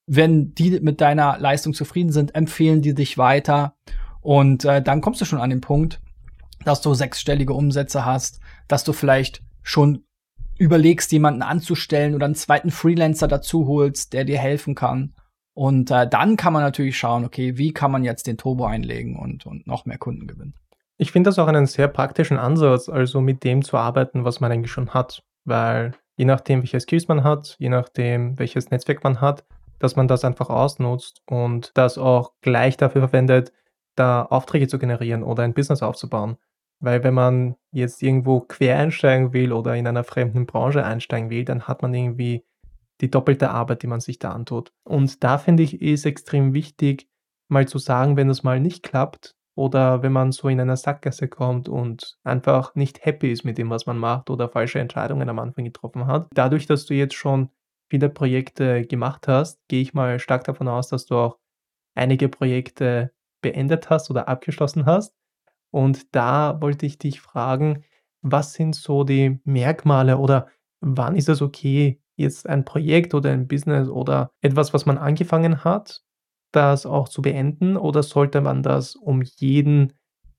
Wenn 0.06 0.54
die 0.54 0.80
mit 0.80 1.00
deiner 1.00 1.38
Leistung 1.38 1.74
zufrieden 1.74 2.12
sind, 2.12 2.34
empfehlen 2.34 2.82
die 2.82 2.94
dich 2.94 3.18
weiter. 3.18 3.74
Und 4.20 4.64
äh, 4.64 4.82
dann 4.82 5.00
kommst 5.00 5.20
du 5.20 5.24
schon 5.24 5.40
an 5.40 5.50
den 5.50 5.60
Punkt, 5.60 6.00
dass 6.64 6.80
du 6.80 6.94
sechsstellige 6.94 7.52
Umsätze 7.52 8.04
hast, 8.04 8.40
dass 8.68 8.84
du 8.84 8.92
vielleicht 8.92 9.42
schon 9.62 10.04
überlegst, 10.58 11.10
jemanden 11.12 11.42
anzustellen 11.42 12.14
oder 12.14 12.26
einen 12.26 12.34
zweiten 12.34 12.70
Freelancer 12.70 13.28
dazu 13.28 13.66
holst, 13.66 14.12
der 14.12 14.24
dir 14.24 14.38
helfen 14.38 14.74
kann. 14.74 15.14
Und 15.54 15.90
äh, 15.90 16.08
dann 16.08 16.36
kann 16.36 16.52
man 16.52 16.62
natürlich 16.62 16.96
schauen, 16.96 17.24
okay, 17.24 17.58
wie 17.58 17.72
kann 17.72 17.90
man 17.90 18.04
jetzt 18.04 18.26
den 18.26 18.38
Turbo 18.38 18.64
einlegen 18.64 19.16
und, 19.16 19.46
und 19.46 19.66
noch 19.66 19.84
mehr 19.84 19.98
Kunden 19.98 20.26
gewinnen. 20.26 20.54
Ich 20.96 21.12
finde 21.12 21.28
das 21.28 21.38
auch 21.38 21.48
einen 21.48 21.66
sehr 21.66 21.88
praktischen 21.88 22.38
Ansatz, 22.38 22.88
also 22.88 23.20
mit 23.20 23.42
dem 23.42 23.62
zu 23.62 23.76
arbeiten, 23.76 24.24
was 24.24 24.40
man 24.40 24.52
eigentlich 24.52 24.72
schon 24.72 24.90
hat. 24.90 25.22
Weil 25.44 25.92
je 26.16 26.26
nachdem, 26.26 26.62
welche 26.62 26.80
Skills 26.80 27.08
man 27.08 27.24
hat, 27.24 27.56
je 27.58 27.70
nachdem, 27.70 28.38
welches 28.38 28.70
Netzwerk 28.70 29.02
man 29.02 29.20
hat, 29.20 29.44
dass 29.78 29.96
man 29.96 30.08
das 30.08 30.24
einfach 30.24 30.50
ausnutzt 30.50 31.22
und 31.26 31.72
das 31.74 31.98
auch 31.98 32.32
gleich 32.42 32.76
dafür 32.76 33.02
verwendet, 33.08 33.52
da 33.96 34.22
Aufträge 34.22 34.68
zu 34.68 34.78
generieren 34.78 35.22
oder 35.22 35.42
ein 35.42 35.54
Business 35.54 35.82
aufzubauen. 35.82 36.36
Weil 36.80 37.02
wenn 37.04 37.14
man 37.14 37.56
jetzt 37.72 38.02
irgendwo 38.02 38.40
quer 38.40 38.78
einsteigen 38.78 39.32
will 39.32 39.52
oder 39.52 39.76
in 39.76 39.86
einer 39.86 40.04
fremden 40.04 40.46
Branche 40.46 40.84
einsteigen 40.84 41.30
will, 41.30 41.44
dann 41.44 41.66
hat 41.66 41.82
man 41.82 41.92
irgendwie 41.92 42.44
die 43.00 43.10
doppelte 43.10 43.50
Arbeit, 43.50 43.82
die 43.82 43.86
man 43.86 44.00
sich 44.00 44.18
da 44.18 44.32
antut. 44.32 44.72
Und 44.84 45.22
da 45.24 45.38
finde 45.38 45.62
ich, 45.62 45.80
ist 45.80 46.06
extrem 46.06 46.54
wichtig, 46.54 47.08
mal 47.48 47.66
zu 47.66 47.78
sagen, 47.78 48.16
wenn 48.16 48.30
es 48.30 48.42
mal 48.42 48.60
nicht 48.60 48.82
klappt 48.82 49.34
oder 49.56 50.02
wenn 50.02 50.12
man 50.12 50.32
so 50.32 50.48
in 50.48 50.60
einer 50.60 50.76
Sackgasse 50.76 51.28
kommt 51.28 51.68
und 51.68 52.18
einfach 52.24 52.74
nicht 52.74 53.04
happy 53.04 53.30
ist 53.32 53.44
mit 53.44 53.58
dem, 53.58 53.70
was 53.70 53.86
man 53.86 53.98
macht 53.98 54.30
oder 54.30 54.48
falsche 54.48 54.78
Entscheidungen 54.78 55.28
am 55.28 55.38
Anfang 55.38 55.64
getroffen 55.64 56.06
hat. 56.06 56.28
Dadurch, 56.32 56.66
dass 56.66 56.86
du 56.86 56.94
jetzt 56.94 57.14
schon 57.14 57.50
viele 57.90 58.08
Projekte 58.08 58.86
gemacht 58.86 59.26
hast, 59.26 59.60
gehe 59.68 59.82
ich 59.82 59.94
mal 59.94 60.18
stark 60.18 60.44
davon 60.44 60.68
aus, 60.68 60.88
dass 60.88 61.06
du 61.06 61.16
auch 61.16 61.38
einige 61.94 62.28
Projekte 62.28 63.12
beendet 63.42 63.90
hast 63.90 64.10
oder 64.10 64.28
abgeschlossen 64.28 64.86
hast. 64.86 65.14
Und 65.72 66.14
da 66.14 66.60
wollte 66.60 66.86
ich 66.86 66.98
dich 66.98 67.20
fragen, 67.20 67.84
was 68.22 68.52
sind 68.54 68.74
so 68.74 69.04
die 69.04 69.40
Merkmale 69.44 70.18
oder 70.18 70.48
wann 70.80 71.16
ist 71.16 71.28
es 71.28 71.42
okay, 71.42 71.99
jetzt 72.20 72.48
ein 72.48 72.64
Projekt 72.64 73.14
oder 73.14 73.30
ein 73.30 73.48
Business 73.48 73.88
oder 73.88 74.30
etwas, 74.40 74.72
was 74.74 74.86
man 74.86 74.98
angefangen 74.98 75.64
hat, 75.64 76.02
das 76.52 76.86
auch 76.86 77.08
zu 77.08 77.22
beenden 77.22 77.76
oder 77.76 78.02
sollte 78.02 78.40
man 78.40 78.62
das 78.62 78.96
um 78.96 79.22
jeden 79.22 79.94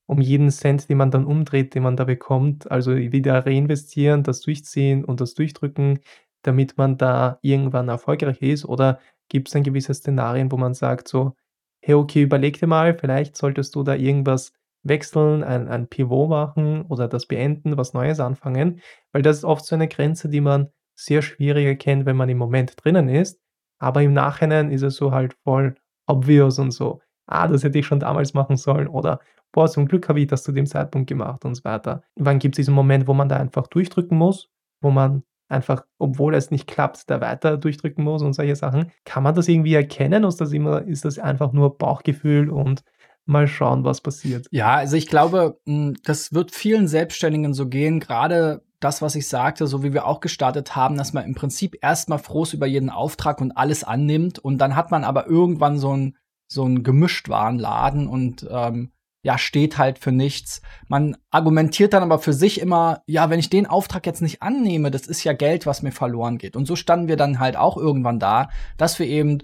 um 0.06 0.20
jeden 0.20 0.50
Cent, 0.50 0.88
den 0.88 0.98
man 0.98 1.10
dann 1.10 1.24
umdreht, 1.24 1.74
den 1.74 1.84
man 1.84 1.96
da 1.96 2.04
bekommt, 2.04 2.70
also 2.70 2.94
wieder 2.96 3.46
reinvestieren, 3.46 4.22
das 4.22 4.40
durchziehen 4.40 5.04
und 5.04 5.20
das 5.20 5.34
durchdrücken, 5.34 6.00
damit 6.42 6.76
man 6.76 6.98
da 6.98 7.38
irgendwann 7.40 7.88
erfolgreich 7.88 8.42
ist? 8.42 8.64
Oder 8.64 8.98
gibt 9.28 9.48
es 9.48 9.52
dann 9.52 9.62
gewisse 9.62 9.94
Szenarien, 9.94 10.52
wo 10.52 10.56
man 10.56 10.74
sagt 10.74 11.08
so, 11.08 11.34
hey, 11.80 11.94
okay, 11.94 12.22
überleg 12.22 12.58
dir 12.58 12.66
mal, 12.66 12.94
vielleicht 12.98 13.36
solltest 13.36 13.74
du 13.74 13.82
da 13.82 13.94
irgendwas 13.94 14.52
wechseln, 14.82 15.44
ein, 15.44 15.68
ein 15.68 15.88
Pivot 15.88 16.28
machen 16.28 16.82
oder 16.82 17.08
das 17.08 17.26
beenden, 17.26 17.76
was 17.76 17.94
Neues 17.94 18.20
anfangen, 18.20 18.80
weil 19.12 19.22
das 19.22 19.38
ist 19.38 19.44
oft 19.44 19.64
so 19.64 19.74
eine 19.74 19.88
Grenze, 19.88 20.28
die 20.28 20.40
man 20.40 20.68
sehr 21.04 21.22
schwierig 21.22 21.66
erkennt, 21.66 22.06
wenn 22.06 22.16
man 22.16 22.28
im 22.28 22.38
Moment 22.38 22.74
drinnen 22.82 23.08
ist. 23.08 23.40
Aber 23.78 24.02
im 24.02 24.12
Nachhinein 24.12 24.70
ist 24.70 24.82
es 24.82 24.96
so 24.96 25.12
halt 25.12 25.34
voll 25.44 25.74
obvious 26.06 26.58
und 26.58 26.70
so. 26.70 27.00
Ah, 27.26 27.48
das 27.48 27.64
hätte 27.64 27.78
ich 27.78 27.86
schon 27.86 28.00
damals 28.00 28.34
machen 28.34 28.56
sollen. 28.56 28.88
Oder 28.88 29.20
boah, 29.52 29.68
zum 29.68 29.86
Glück 29.86 30.08
habe 30.08 30.20
ich 30.20 30.26
das 30.26 30.42
zu 30.42 30.52
dem 30.52 30.66
Zeitpunkt 30.66 31.08
gemacht 31.08 31.44
und 31.44 31.54
so 31.54 31.64
weiter. 31.64 32.02
Wann 32.16 32.38
gibt 32.38 32.54
es 32.54 32.58
diesen 32.58 32.74
Moment, 32.74 33.06
wo 33.06 33.14
man 33.14 33.28
da 33.28 33.36
einfach 33.36 33.66
durchdrücken 33.66 34.16
muss, 34.16 34.50
wo 34.80 34.90
man 34.90 35.22
einfach, 35.48 35.84
obwohl 35.98 36.34
es 36.34 36.50
nicht 36.50 36.66
klappt, 36.66 37.10
da 37.10 37.20
weiter 37.20 37.58
durchdrücken 37.58 38.02
muss 38.02 38.22
und 38.22 38.32
solche 38.32 38.56
Sachen. 38.56 38.90
Kann 39.04 39.22
man 39.22 39.34
das 39.34 39.48
irgendwie 39.48 39.74
erkennen? 39.74 40.24
Ist 40.24 40.40
das 40.40 40.52
immer, 40.52 40.82
ist 40.82 41.04
das 41.04 41.18
einfach 41.18 41.52
nur 41.52 41.76
Bauchgefühl 41.76 42.50
und 42.50 42.82
mal 43.26 43.46
schauen, 43.46 43.84
was 43.84 44.00
passiert? 44.00 44.46
Ja, 44.50 44.74
also 44.76 44.96
ich 44.96 45.06
glaube, 45.06 45.60
hm, 45.66 45.94
das 46.04 46.32
wird 46.32 46.52
vielen 46.52 46.88
Selbstständigen 46.88 47.54
so 47.54 47.68
gehen, 47.68 48.00
gerade 48.00 48.62
das, 48.84 49.02
was 49.02 49.14
ich 49.14 49.28
sagte, 49.28 49.66
so 49.66 49.82
wie 49.82 49.92
wir 49.92 50.06
auch 50.06 50.20
gestartet 50.20 50.76
haben, 50.76 50.96
dass 50.96 51.12
man 51.12 51.24
im 51.24 51.34
Prinzip 51.34 51.76
erstmal 51.82 52.18
froh 52.18 52.42
ist 52.42 52.52
über 52.52 52.66
jeden 52.66 52.90
Auftrag 52.90 53.40
und 53.40 53.52
alles 53.52 53.84
annimmt 53.84 54.38
und 54.38 54.58
dann 54.58 54.76
hat 54.76 54.90
man 54.90 55.04
aber 55.04 55.26
irgendwann 55.26 55.78
so 55.78 55.96
ein 55.96 56.16
so 56.48 56.64
ein 56.64 56.82
Gemischtwarenladen 56.82 58.06
und 58.06 58.46
ähm, 58.50 58.92
ja, 59.24 59.38
steht 59.38 59.78
halt 59.78 59.98
für 60.00 60.10
nichts. 60.10 60.62
Man 60.88 61.16
argumentiert 61.30 61.92
dann 61.92 62.02
aber 62.02 62.18
für 62.18 62.32
sich 62.32 62.60
immer, 62.60 63.02
ja, 63.06 63.30
wenn 63.30 63.38
ich 63.38 63.50
den 63.50 63.66
Auftrag 63.66 64.04
jetzt 64.04 64.20
nicht 64.20 64.42
annehme, 64.42 64.90
das 64.90 65.06
ist 65.06 65.22
ja 65.22 65.32
Geld, 65.32 65.64
was 65.64 65.82
mir 65.82 65.92
verloren 65.92 66.38
geht. 66.38 66.56
Und 66.56 66.66
so 66.66 66.74
standen 66.74 67.06
wir 67.06 67.16
dann 67.16 67.38
halt 67.38 67.56
auch 67.56 67.76
irgendwann 67.76 68.18
da, 68.18 68.48
dass 68.76 68.98
wir 68.98 69.06
eben 69.06 69.38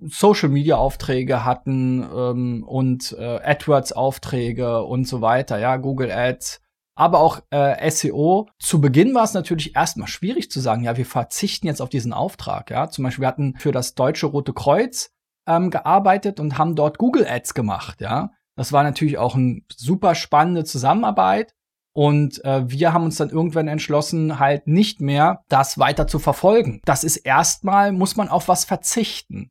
Social 0.00 0.48
Media 0.48 0.76
Aufträge 0.76 1.44
hatten 1.44 2.02
ähm, 2.02 2.64
und 2.66 3.14
äh, 3.18 3.40
AdWords 3.44 3.92
Aufträge 3.92 4.82
und 4.84 5.06
so 5.06 5.20
weiter, 5.20 5.58
ja, 5.58 5.76
Google 5.76 6.10
Ads 6.10 6.62
aber 7.00 7.20
auch 7.20 7.40
äh, 7.48 7.90
SEO. 7.90 8.50
Zu 8.58 8.82
Beginn 8.82 9.14
war 9.14 9.24
es 9.24 9.32
natürlich 9.32 9.74
erstmal 9.74 10.06
schwierig 10.06 10.50
zu 10.50 10.60
sagen, 10.60 10.84
ja, 10.84 10.98
wir 10.98 11.06
verzichten 11.06 11.66
jetzt 11.66 11.80
auf 11.80 11.88
diesen 11.88 12.12
Auftrag. 12.12 12.70
Ja, 12.70 12.90
zum 12.90 13.04
Beispiel 13.04 13.22
wir 13.22 13.28
hatten 13.28 13.54
für 13.56 13.72
das 13.72 13.94
Deutsche 13.94 14.26
Rote 14.26 14.52
Kreuz 14.52 15.10
ähm, 15.48 15.70
gearbeitet 15.70 16.40
und 16.40 16.58
haben 16.58 16.76
dort 16.76 16.98
Google 16.98 17.26
Ads 17.26 17.54
gemacht. 17.54 18.02
Ja, 18.02 18.32
das 18.54 18.74
war 18.74 18.82
natürlich 18.82 19.16
auch 19.16 19.34
eine 19.34 19.62
super 19.74 20.14
spannende 20.14 20.64
Zusammenarbeit. 20.64 21.54
Und 21.94 22.44
äh, 22.44 22.70
wir 22.70 22.92
haben 22.92 23.04
uns 23.04 23.16
dann 23.16 23.30
irgendwann 23.30 23.66
entschlossen, 23.66 24.38
halt 24.38 24.66
nicht 24.66 25.00
mehr 25.00 25.42
das 25.48 25.78
weiter 25.78 26.06
zu 26.06 26.18
verfolgen. 26.18 26.82
Das 26.84 27.02
ist 27.02 27.16
erstmal, 27.16 27.92
muss 27.92 28.16
man 28.16 28.28
auf 28.28 28.46
was 28.46 28.66
verzichten. 28.66 29.50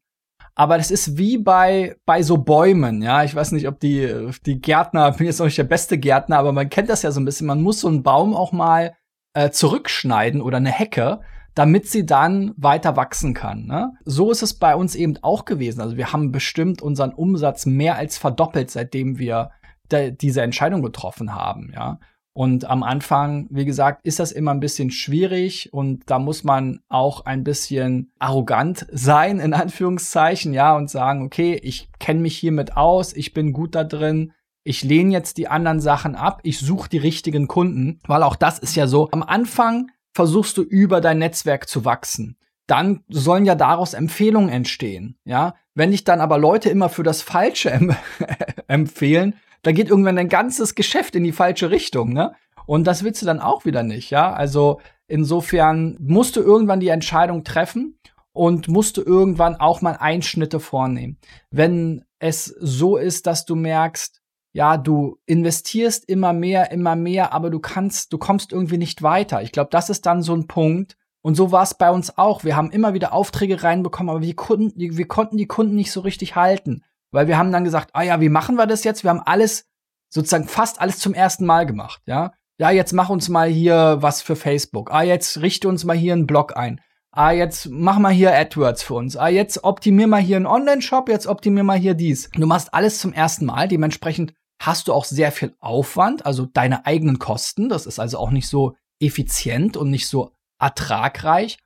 Aber 0.60 0.78
das 0.78 0.92
ist 0.92 1.18
wie 1.18 1.38
bei, 1.38 1.96
bei 2.06 2.22
so 2.22 2.38
Bäumen, 2.38 3.02
ja. 3.02 3.24
Ich 3.24 3.34
weiß 3.34 3.54
nicht, 3.54 3.66
ob 3.66 3.80
die, 3.80 4.30
die 4.46 4.60
Gärtner, 4.60 5.08
ich 5.08 5.16
bin 5.16 5.26
jetzt 5.26 5.40
noch 5.40 5.46
nicht 5.46 5.58
der 5.58 5.64
beste 5.64 5.98
Gärtner, 5.98 6.38
aber 6.38 6.52
man 6.52 6.70
kennt 6.70 6.90
das 6.90 7.02
ja 7.02 7.12
so 7.12 7.22
ein 7.22 7.24
bisschen. 7.24 7.48
Man 7.48 7.62
muss 7.62 7.80
so 7.80 7.88
einen 7.88 8.04
Baum 8.04 8.36
auch 8.36 8.52
mal 8.52 8.94
äh, 9.32 9.52
zurückschneiden 9.52 10.42
oder 10.42 10.58
eine 10.58 10.70
Hecke, 10.70 11.22
damit 11.56 11.88
sie 11.88 12.06
dann 12.06 12.54
weiter 12.58 12.98
wachsen 12.98 13.34
kann. 13.34 13.68
Ne? 13.68 13.94
So 14.04 14.32
ist 14.32 14.44
es 14.44 14.54
bei 14.54 14.76
uns 14.76 14.96
eben 14.96 15.16
auch 15.22 15.46
gewesen. 15.46 15.80
Also 15.80 15.96
wir 15.96 16.12
haben 16.12 16.34
bestimmt 16.34 16.82
unseren 16.82 17.14
Umsatz 17.14 17.66
mehr 17.66 17.96
als 17.96 18.18
verdoppelt, 18.18 18.70
seitdem 18.70 19.18
wir 19.18 19.52
diese 19.90 20.42
Entscheidung 20.42 20.82
getroffen 20.82 21.36
haben, 21.36 21.72
ja. 21.74 22.00
Und 22.40 22.64
am 22.64 22.84
Anfang, 22.84 23.48
wie 23.50 23.66
gesagt, 23.66 24.00
ist 24.06 24.22
das 24.22 24.32
immer 24.32 24.52
ein 24.52 24.62
bisschen 24.62 24.92
schwierig 24.92 25.74
und 25.74 26.10
da 26.10 26.20
muss 26.20 26.46
man 26.46 26.80
auch 26.88 27.26
ein 27.26 27.44
bisschen 27.44 28.14
arrogant 28.18 28.86
sein, 28.94 29.42
in 29.42 29.54
Anführungszeichen, 29.54 30.54
ja, 30.54 30.74
und 30.74 30.90
sagen, 30.90 31.26
okay, 31.26 31.60
ich 31.62 31.90
kenne 32.00 32.22
mich 32.22 32.38
hiermit 32.38 32.78
aus, 32.78 33.12
ich 33.12 33.34
bin 33.34 33.52
gut 33.52 33.76
da 33.76 33.84
drin, 33.84 34.32
ich 34.64 34.84
lehne 34.84 35.12
jetzt 35.12 35.36
die 35.36 35.50
anderen 35.50 35.82
Sachen 35.82 36.16
ab, 36.16 36.40
ich 36.44 36.60
suche 36.60 36.88
die 36.88 36.98
richtigen 36.98 37.50
Kunden, 37.50 38.00
weil 38.08 38.24
auch 38.24 38.38
das 38.38 38.58
ist 38.58 38.74
ja 38.74 38.88
so, 38.88 39.10
am 39.12 39.22
Anfang 39.22 39.92
versuchst 40.14 40.56
du 40.56 40.62
über 40.62 41.02
dein 41.02 41.18
Netzwerk 41.18 41.68
zu 41.68 41.84
wachsen. 41.84 42.38
Dann 42.68 43.04
sollen 43.10 43.44
ja 43.44 43.56
daraus 43.56 43.94
Empfehlungen 43.94 44.50
entstehen, 44.50 45.18
ja. 45.26 45.56
Wenn 45.76 45.92
dich 45.92 46.06
dann 46.06 46.22
aber 46.22 46.38
Leute 46.38 46.70
immer 46.70 46.88
für 46.88 47.04
das 47.04 47.22
Falsche 47.22 47.98
empfehlen, 48.68 49.34
da 49.62 49.72
geht 49.72 49.90
irgendwann 49.90 50.16
dein 50.16 50.30
ganzes 50.30 50.76
Geschäft 50.76 51.16
in 51.16 51.24
die 51.24 51.32
falsche 51.32 51.72
Richtung, 51.72 52.14
ne? 52.14 52.34
Und 52.66 52.86
das 52.86 53.04
willst 53.04 53.22
du 53.22 53.26
dann 53.26 53.40
auch 53.40 53.66
wieder 53.66 53.84
nicht, 53.84 54.12
ja? 54.12 54.32
Also 54.32 54.80
insofern 55.08 55.98
musst 56.00 56.36
du 56.36 56.42
irgendwann 56.42 56.80
die 56.80 56.90
Entscheidung 56.90 57.44
treffen 57.44 58.00
und 58.32 58.68
musst 58.68 58.98
du 58.98 59.02
irgendwann 59.02 59.56
auch 59.56 59.82
mal 59.82 59.98
Einschnitte 60.00 60.60
vornehmen. 60.60 61.18
Wenn 61.52 62.06
es 62.20 62.46
so 62.46 62.98
ist, 62.98 63.28
dass 63.28 63.46
du 63.46 63.56
merkst, 63.56 64.22
ja, 64.52 64.78
du 64.78 65.18
investierst 65.26 66.08
immer 66.10 66.34
mehr, 66.34 66.72
immer 66.72 66.96
mehr, 66.96 67.34
aber 67.34 67.50
du 67.50 67.60
kannst, 67.60 68.14
du 68.14 68.18
kommst 68.18 68.52
irgendwie 68.52 68.78
nicht 68.78 69.04
weiter. 69.04 69.42
Ich 69.42 69.52
glaube, 69.52 69.70
das 69.72 69.90
ist 69.90 70.06
dann 70.06 70.22
so 70.22 70.34
ein 70.34 70.48
Punkt. 70.48 70.96
Und 71.22 71.36
so 71.36 71.52
war 71.52 71.64
es 71.64 71.74
bei 71.74 71.92
uns 71.92 72.18
auch. 72.18 72.44
Wir 72.44 72.56
haben 72.56 72.72
immer 72.72 72.94
wieder 72.94 73.14
Aufträge 73.14 73.62
reinbekommen, 73.62 74.10
aber 74.10 74.22
wir, 74.22 74.36
Kunden, 74.36 74.74
wir 74.76 75.08
konnten 75.08 75.38
die 75.38 75.48
Kunden 75.48 75.76
nicht 75.76 75.92
so 75.92 76.00
richtig 76.00 76.36
halten. 76.36 76.84
Weil 77.12 77.28
wir 77.28 77.38
haben 77.38 77.52
dann 77.52 77.64
gesagt, 77.64 77.92
ah 77.94 78.04
ja, 78.04 78.22
wie 78.22 78.30
machen 78.30 78.56
wir 78.56 78.68
das 78.68 78.84
jetzt? 78.84 79.04
Wir 79.04 79.10
haben 79.10 79.24
alles, 79.26 79.66
sozusagen 80.10 80.48
fast 80.48 80.80
alles 80.82 81.00
zum 81.00 81.14
ersten 81.14 81.46
Mal 81.46 81.66
gemacht, 81.66 82.02
ja. 82.06 82.34
Ja, 82.60 82.72
jetzt 82.72 82.92
mach 82.92 83.10
uns 83.10 83.30
mal 83.30 83.48
hier 83.48 83.98
was 84.02 84.22
für 84.22 84.36
Facebook. 84.36 84.92
Ah, 84.92 85.02
jetzt 85.02 85.42
richte 85.42 85.70
uns 85.70 85.86
mal 85.86 85.96
hier 85.96 86.12
einen 86.12 86.28
Blog 86.28 86.58
ein. 86.58 86.82
Ah, 87.12 87.32
jetzt 87.32 87.70
mach 87.72 88.00
mal 88.00 88.12
hier 88.12 88.36
AdWords 88.36 88.84
für 88.84 88.96
uns. 88.96 89.16
Ah, 89.16 89.30
jetzt 89.30 89.64
optimier 89.64 90.08
mal 90.08 90.22
hier 90.22 90.36
einen 90.36 90.46
Online-Shop, 90.46 91.08
jetzt 91.10 91.26
optimier 91.26 91.64
mal 91.64 91.78
hier 91.78 91.94
dies. 91.94 92.30
Du 92.32 92.46
machst 92.46 92.74
alles 92.74 93.00
zum 93.00 93.14
ersten 93.14 93.46
Mal, 93.46 93.68
dementsprechend 93.68 94.34
hast 94.62 94.88
du 94.88 94.94
auch 94.94 95.06
sehr 95.06 95.32
viel 95.32 95.56
Aufwand, 95.60 96.26
also 96.26 96.46
deine 96.46 96.86
eigenen 96.86 97.18
Kosten. 97.18 97.70
Das 97.70 97.86
ist 97.86 98.00
also 98.00 98.18
auch 98.18 98.30
nicht 98.30 98.50
so 98.50 98.76
effizient 99.00 99.78
und 99.78 99.90
nicht 99.90 100.08
so 100.08 100.34
ertragreich. 100.60 101.58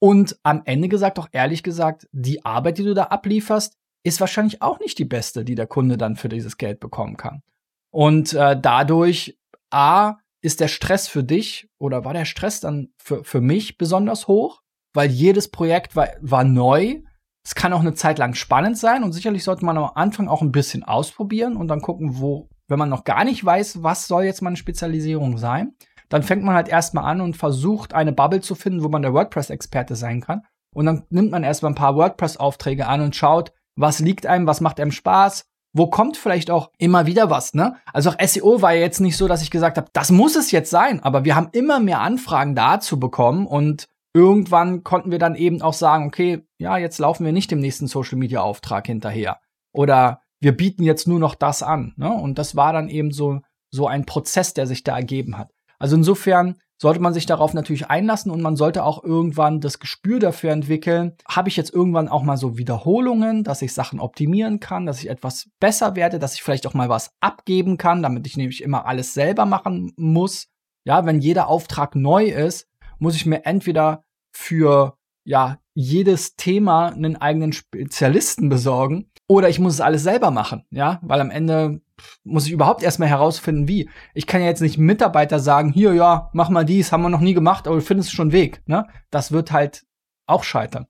Und 0.00 0.38
am 0.42 0.62
Ende 0.64 0.88
gesagt, 0.88 1.18
auch 1.18 1.28
ehrlich 1.32 1.62
gesagt, 1.62 2.08
die 2.12 2.44
Arbeit, 2.44 2.78
die 2.78 2.84
du 2.84 2.94
da 2.94 3.04
ablieferst, 3.04 3.76
ist 4.04 4.20
wahrscheinlich 4.20 4.62
auch 4.62 4.78
nicht 4.80 4.98
die 4.98 5.04
beste, 5.04 5.44
die 5.44 5.54
der 5.54 5.66
Kunde 5.66 5.98
dann 5.98 6.16
für 6.16 6.28
dieses 6.28 6.56
Geld 6.56 6.80
bekommen 6.80 7.16
kann. 7.16 7.42
Und 7.90 8.32
äh, 8.32 8.58
dadurch, 8.60 9.38
A, 9.70 10.16
ist 10.40 10.60
der 10.60 10.68
Stress 10.68 11.08
für 11.08 11.24
dich 11.24 11.68
oder 11.78 12.04
war 12.04 12.12
der 12.12 12.24
Stress 12.24 12.60
dann 12.60 12.90
für, 12.96 13.24
für 13.24 13.40
mich 13.40 13.76
besonders 13.76 14.28
hoch, 14.28 14.62
weil 14.94 15.10
jedes 15.10 15.50
Projekt 15.50 15.96
war, 15.96 16.08
war 16.20 16.44
neu. 16.44 17.00
Es 17.44 17.54
kann 17.54 17.72
auch 17.72 17.80
eine 17.80 17.94
Zeit 17.94 18.18
lang 18.18 18.34
spannend 18.34 18.78
sein 18.78 19.02
und 19.02 19.12
sicherlich 19.12 19.42
sollte 19.42 19.64
man 19.64 19.76
am 19.76 19.90
Anfang 19.94 20.28
auch 20.28 20.42
ein 20.42 20.52
bisschen 20.52 20.84
ausprobieren 20.84 21.56
und 21.56 21.68
dann 21.68 21.80
gucken, 21.80 22.20
wo, 22.20 22.48
wenn 22.68 22.78
man 22.78 22.88
noch 22.88 23.04
gar 23.04 23.24
nicht 23.24 23.44
weiß, 23.44 23.82
was 23.82 24.06
soll 24.06 24.24
jetzt 24.24 24.42
meine 24.42 24.56
Spezialisierung 24.56 25.38
sein, 25.38 25.74
dann 26.08 26.22
fängt 26.22 26.44
man 26.44 26.54
halt 26.54 26.68
erstmal 26.68 27.04
an 27.04 27.20
und 27.20 27.36
versucht, 27.36 27.94
eine 27.94 28.12
Bubble 28.12 28.40
zu 28.40 28.54
finden, 28.54 28.82
wo 28.82 28.88
man 28.88 29.02
der 29.02 29.12
WordPress-Experte 29.12 29.96
sein 29.96 30.20
kann. 30.20 30.42
Und 30.74 30.86
dann 30.86 31.04
nimmt 31.10 31.30
man 31.30 31.44
erstmal 31.44 31.72
ein 31.72 31.76
paar 31.76 31.96
WordPress-Aufträge 31.96 32.86
an 32.86 33.00
und 33.00 33.16
schaut, 33.16 33.52
was 33.78 34.00
liegt 34.00 34.26
einem, 34.26 34.46
was 34.46 34.60
macht 34.60 34.80
einem 34.80 34.92
Spaß, 34.92 35.44
wo 35.72 35.88
kommt 35.88 36.16
vielleicht 36.16 36.50
auch 36.50 36.70
immer 36.78 37.06
wieder 37.06 37.30
was, 37.30 37.54
ne? 37.54 37.76
Also 37.92 38.10
auch 38.10 38.16
SEO 38.20 38.62
war 38.62 38.74
ja 38.74 38.80
jetzt 38.80 39.00
nicht 39.00 39.16
so, 39.16 39.28
dass 39.28 39.42
ich 39.42 39.50
gesagt 39.50 39.76
habe, 39.76 39.88
das 39.92 40.10
muss 40.10 40.36
es 40.36 40.50
jetzt 40.50 40.70
sein, 40.70 41.02
aber 41.02 41.24
wir 41.24 41.36
haben 41.36 41.50
immer 41.52 41.78
mehr 41.78 42.00
Anfragen 42.00 42.54
dazu 42.54 42.98
bekommen 42.98 43.46
und 43.46 43.86
irgendwann 44.14 44.82
konnten 44.82 45.10
wir 45.10 45.18
dann 45.18 45.34
eben 45.34 45.62
auch 45.62 45.74
sagen, 45.74 46.06
okay, 46.06 46.46
ja, 46.58 46.78
jetzt 46.78 46.98
laufen 46.98 47.24
wir 47.24 47.32
nicht 47.32 47.50
dem 47.50 47.60
nächsten 47.60 47.86
Social 47.86 48.18
Media 48.18 48.40
Auftrag 48.40 48.86
hinterher 48.86 49.38
oder 49.72 50.22
wir 50.40 50.56
bieten 50.56 50.82
jetzt 50.82 51.06
nur 51.06 51.18
noch 51.18 51.34
das 51.34 51.62
an, 51.62 51.94
ne? 51.96 52.10
Und 52.10 52.38
das 52.38 52.56
war 52.56 52.72
dann 52.72 52.88
eben 52.88 53.10
so 53.12 53.40
so 53.70 53.86
ein 53.86 54.06
Prozess, 54.06 54.54
der 54.54 54.66
sich 54.66 54.82
da 54.82 54.96
ergeben 54.96 55.36
hat. 55.36 55.52
Also 55.78 55.96
insofern 55.96 56.56
sollte 56.80 57.00
man 57.00 57.12
sich 57.12 57.26
darauf 57.26 57.54
natürlich 57.54 57.90
einlassen 57.90 58.30
und 58.30 58.40
man 58.40 58.56
sollte 58.56 58.84
auch 58.84 59.02
irgendwann 59.02 59.60
das 59.60 59.80
Gespür 59.80 60.20
dafür 60.20 60.52
entwickeln, 60.52 61.16
habe 61.28 61.48
ich 61.48 61.56
jetzt 61.56 61.74
irgendwann 61.74 62.08
auch 62.08 62.22
mal 62.22 62.36
so 62.36 62.56
Wiederholungen, 62.56 63.44
dass 63.44 63.62
ich 63.62 63.74
Sachen 63.74 64.00
optimieren 64.00 64.60
kann, 64.60 64.86
dass 64.86 65.00
ich 65.00 65.10
etwas 65.10 65.50
besser 65.60 65.96
werde, 65.96 66.18
dass 66.18 66.34
ich 66.34 66.42
vielleicht 66.42 66.66
auch 66.66 66.74
mal 66.74 66.88
was 66.88 67.10
abgeben 67.20 67.76
kann, 67.76 68.02
damit 68.02 68.26
ich 68.26 68.36
nämlich 68.36 68.62
immer 68.62 68.86
alles 68.86 69.12
selber 69.12 69.44
machen 69.44 69.92
muss. 69.96 70.46
Ja, 70.84 71.04
wenn 71.04 71.20
jeder 71.20 71.48
Auftrag 71.48 71.96
neu 71.96 72.26
ist, 72.26 72.68
muss 72.98 73.16
ich 73.16 73.26
mir 73.26 73.44
entweder 73.44 74.04
für 74.32 74.96
ja, 75.24 75.58
jedes 75.80 76.34
Thema 76.34 76.88
einen 76.88 77.14
eigenen 77.14 77.52
Spezialisten 77.52 78.48
besorgen 78.48 79.12
oder 79.28 79.48
ich 79.48 79.60
muss 79.60 79.74
es 79.74 79.80
alles 79.80 80.02
selber 80.02 80.32
machen, 80.32 80.64
ja, 80.70 80.98
weil 81.02 81.20
am 81.20 81.30
Ende 81.30 81.82
muss 82.24 82.46
ich 82.46 82.52
überhaupt 82.52 82.82
erstmal 82.82 83.08
herausfinden, 83.08 83.68
wie. 83.68 83.88
Ich 84.12 84.26
kann 84.26 84.40
ja 84.40 84.48
jetzt 84.48 84.60
nicht 84.60 84.76
Mitarbeiter 84.76 85.38
sagen, 85.38 85.72
hier, 85.72 85.94
ja, 85.94 86.30
mach 86.32 86.48
mal 86.48 86.64
dies, 86.64 86.90
haben 86.90 87.02
wir 87.02 87.10
noch 87.10 87.20
nie 87.20 87.32
gemacht, 87.32 87.68
aber 87.68 87.76
du 87.76 87.82
findest 87.82 88.10
schon 88.10 88.32
Weg, 88.32 88.60
ne? 88.66 88.88
Das 89.10 89.30
wird 89.30 89.52
halt 89.52 89.86
auch 90.26 90.42
scheitern. 90.42 90.88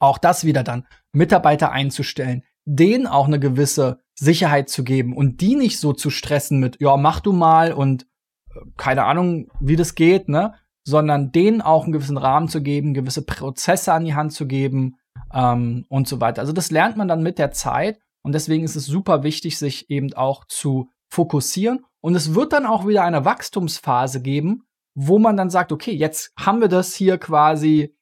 Auch 0.00 0.18
das 0.18 0.44
wieder 0.44 0.64
dann, 0.64 0.84
Mitarbeiter 1.12 1.70
einzustellen, 1.70 2.42
denen 2.64 3.06
auch 3.06 3.28
eine 3.28 3.38
gewisse 3.38 4.00
Sicherheit 4.16 4.68
zu 4.68 4.82
geben 4.82 5.16
und 5.16 5.40
die 5.40 5.54
nicht 5.54 5.78
so 5.78 5.92
zu 5.92 6.10
stressen 6.10 6.58
mit, 6.58 6.80
ja, 6.80 6.96
mach 6.96 7.20
du 7.20 7.32
mal 7.32 7.72
und 7.72 8.02
äh, 8.50 8.58
keine 8.76 9.04
Ahnung, 9.04 9.48
wie 9.60 9.76
das 9.76 9.94
geht, 9.94 10.28
ne? 10.28 10.54
Sondern 10.88 11.32
denen 11.32 11.60
auch 11.60 11.84
einen 11.84 11.92
gewissen 11.92 12.16
Rahmen 12.16 12.48
zu 12.48 12.62
geben, 12.62 12.94
gewisse 12.94 13.22
Prozesse 13.22 13.92
an 13.92 14.06
die 14.06 14.14
Hand 14.14 14.32
zu 14.32 14.46
geben 14.46 14.96
ähm, 15.34 15.84
und 15.88 16.08
so 16.08 16.20
weiter. 16.20 16.40
Also 16.40 16.52
das 16.52 16.70
lernt 16.70 16.96
man 16.96 17.08
dann 17.08 17.22
mit 17.22 17.38
der 17.38 17.50
Zeit 17.50 17.98
und 18.22 18.32
deswegen 18.32 18.64
ist 18.64 18.74
es 18.74 18.86
super 18.86 19.22
wichtig, 19.22 19.58
sich 19.58 19.90
eben 19.90 20.12
auch 20.14 20.44
zu 20.46 20.88
fokussieren. 21.10 21.84
Und 22.00 22.14
es 22.14 22.34
wird 22.34 22.52
dann 22.52 22.66
auch 22.66 22.86
wieder 22.86 23.02
eine 23.02 23.24
Wachstumsphase 23.24 24.22
geben, 24.22 24.64
wo 24.94 25.18
man 25.18 25.36
dann 25.36 25.50
sagt, 25.50 25.72
okay, 25.72 25.92
jetzt 25.92 26.32
haben 26.38 26.60
wir 26.60 26.68
das 26.68 26.94
hier 26.94 27.18
quasi. 27.18 27.94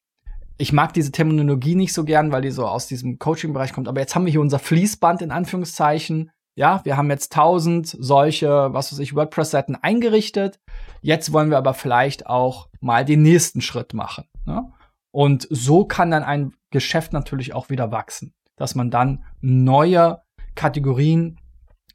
Ich 0.59 0.73
mag 0.73 0.93
diese 0.95 1.12
Terminologie 1.12 1.75
nicht 1.75 1.93
so 1.93 2.05
gern, 2.05 2.33
weil 2.33 2.43
die 2.43 2.50
so 2.50 2.66
aus 2.66 2.87
diesem 2.87 3.19
Coaching-Bereich 3.19 3.73
kommt. 3.73 3.88
Aber 3.88 4.00
jetzt 4.00 4.14
haben 4.14 4.25
wir 4.25 4.33
hier 4.33 4.40
unser 4.40 4.59
Fließband 4.59 5.23
in 5.23 5.31
Anführungszeichen. 5.31 6.31
Ja, 6.57 6.81
wir 6.85 6.97
haben 6.97 7.11
jetzt 7.11 7.33
tausend 7.33 7.87
solche, 7.87 8.73
was 8.73 8.93
weiß 8.93 8.99
ich, 8.99 9.15
WordPress-Seiten 9.15 9.77
eingerichtet. 9.77 10.59
Jetzt 11.03 11.33
wollen 11.33 11.51
wir 11.51 11.59
aber 11.59 11.75
vielleicht 11.75 12.27
auch 12.27 12.69
mal 12.81 13.05
den 13.05 13.23
nächsten 13.23 13.61
Schritt 13.61 13.95
machen. 13.95 14.25
Ne? 14.47 14.73
Und 15.13 15.47
so 15.51 15.85
kann 15.85 16.11
dann 16.11 16.25
ein 16.25 16.55
Geschäft 16.71 17.13
natürlich 17.13 17.55
auch 17.55 17.71
wieder 17.71 17.93
wachsen 17.93 18.35
dass 18.57 18.75
man 18.75 18.91
dann 18.91 19.25
neue 19.41 20.23
Kategorien, 20.55 21.39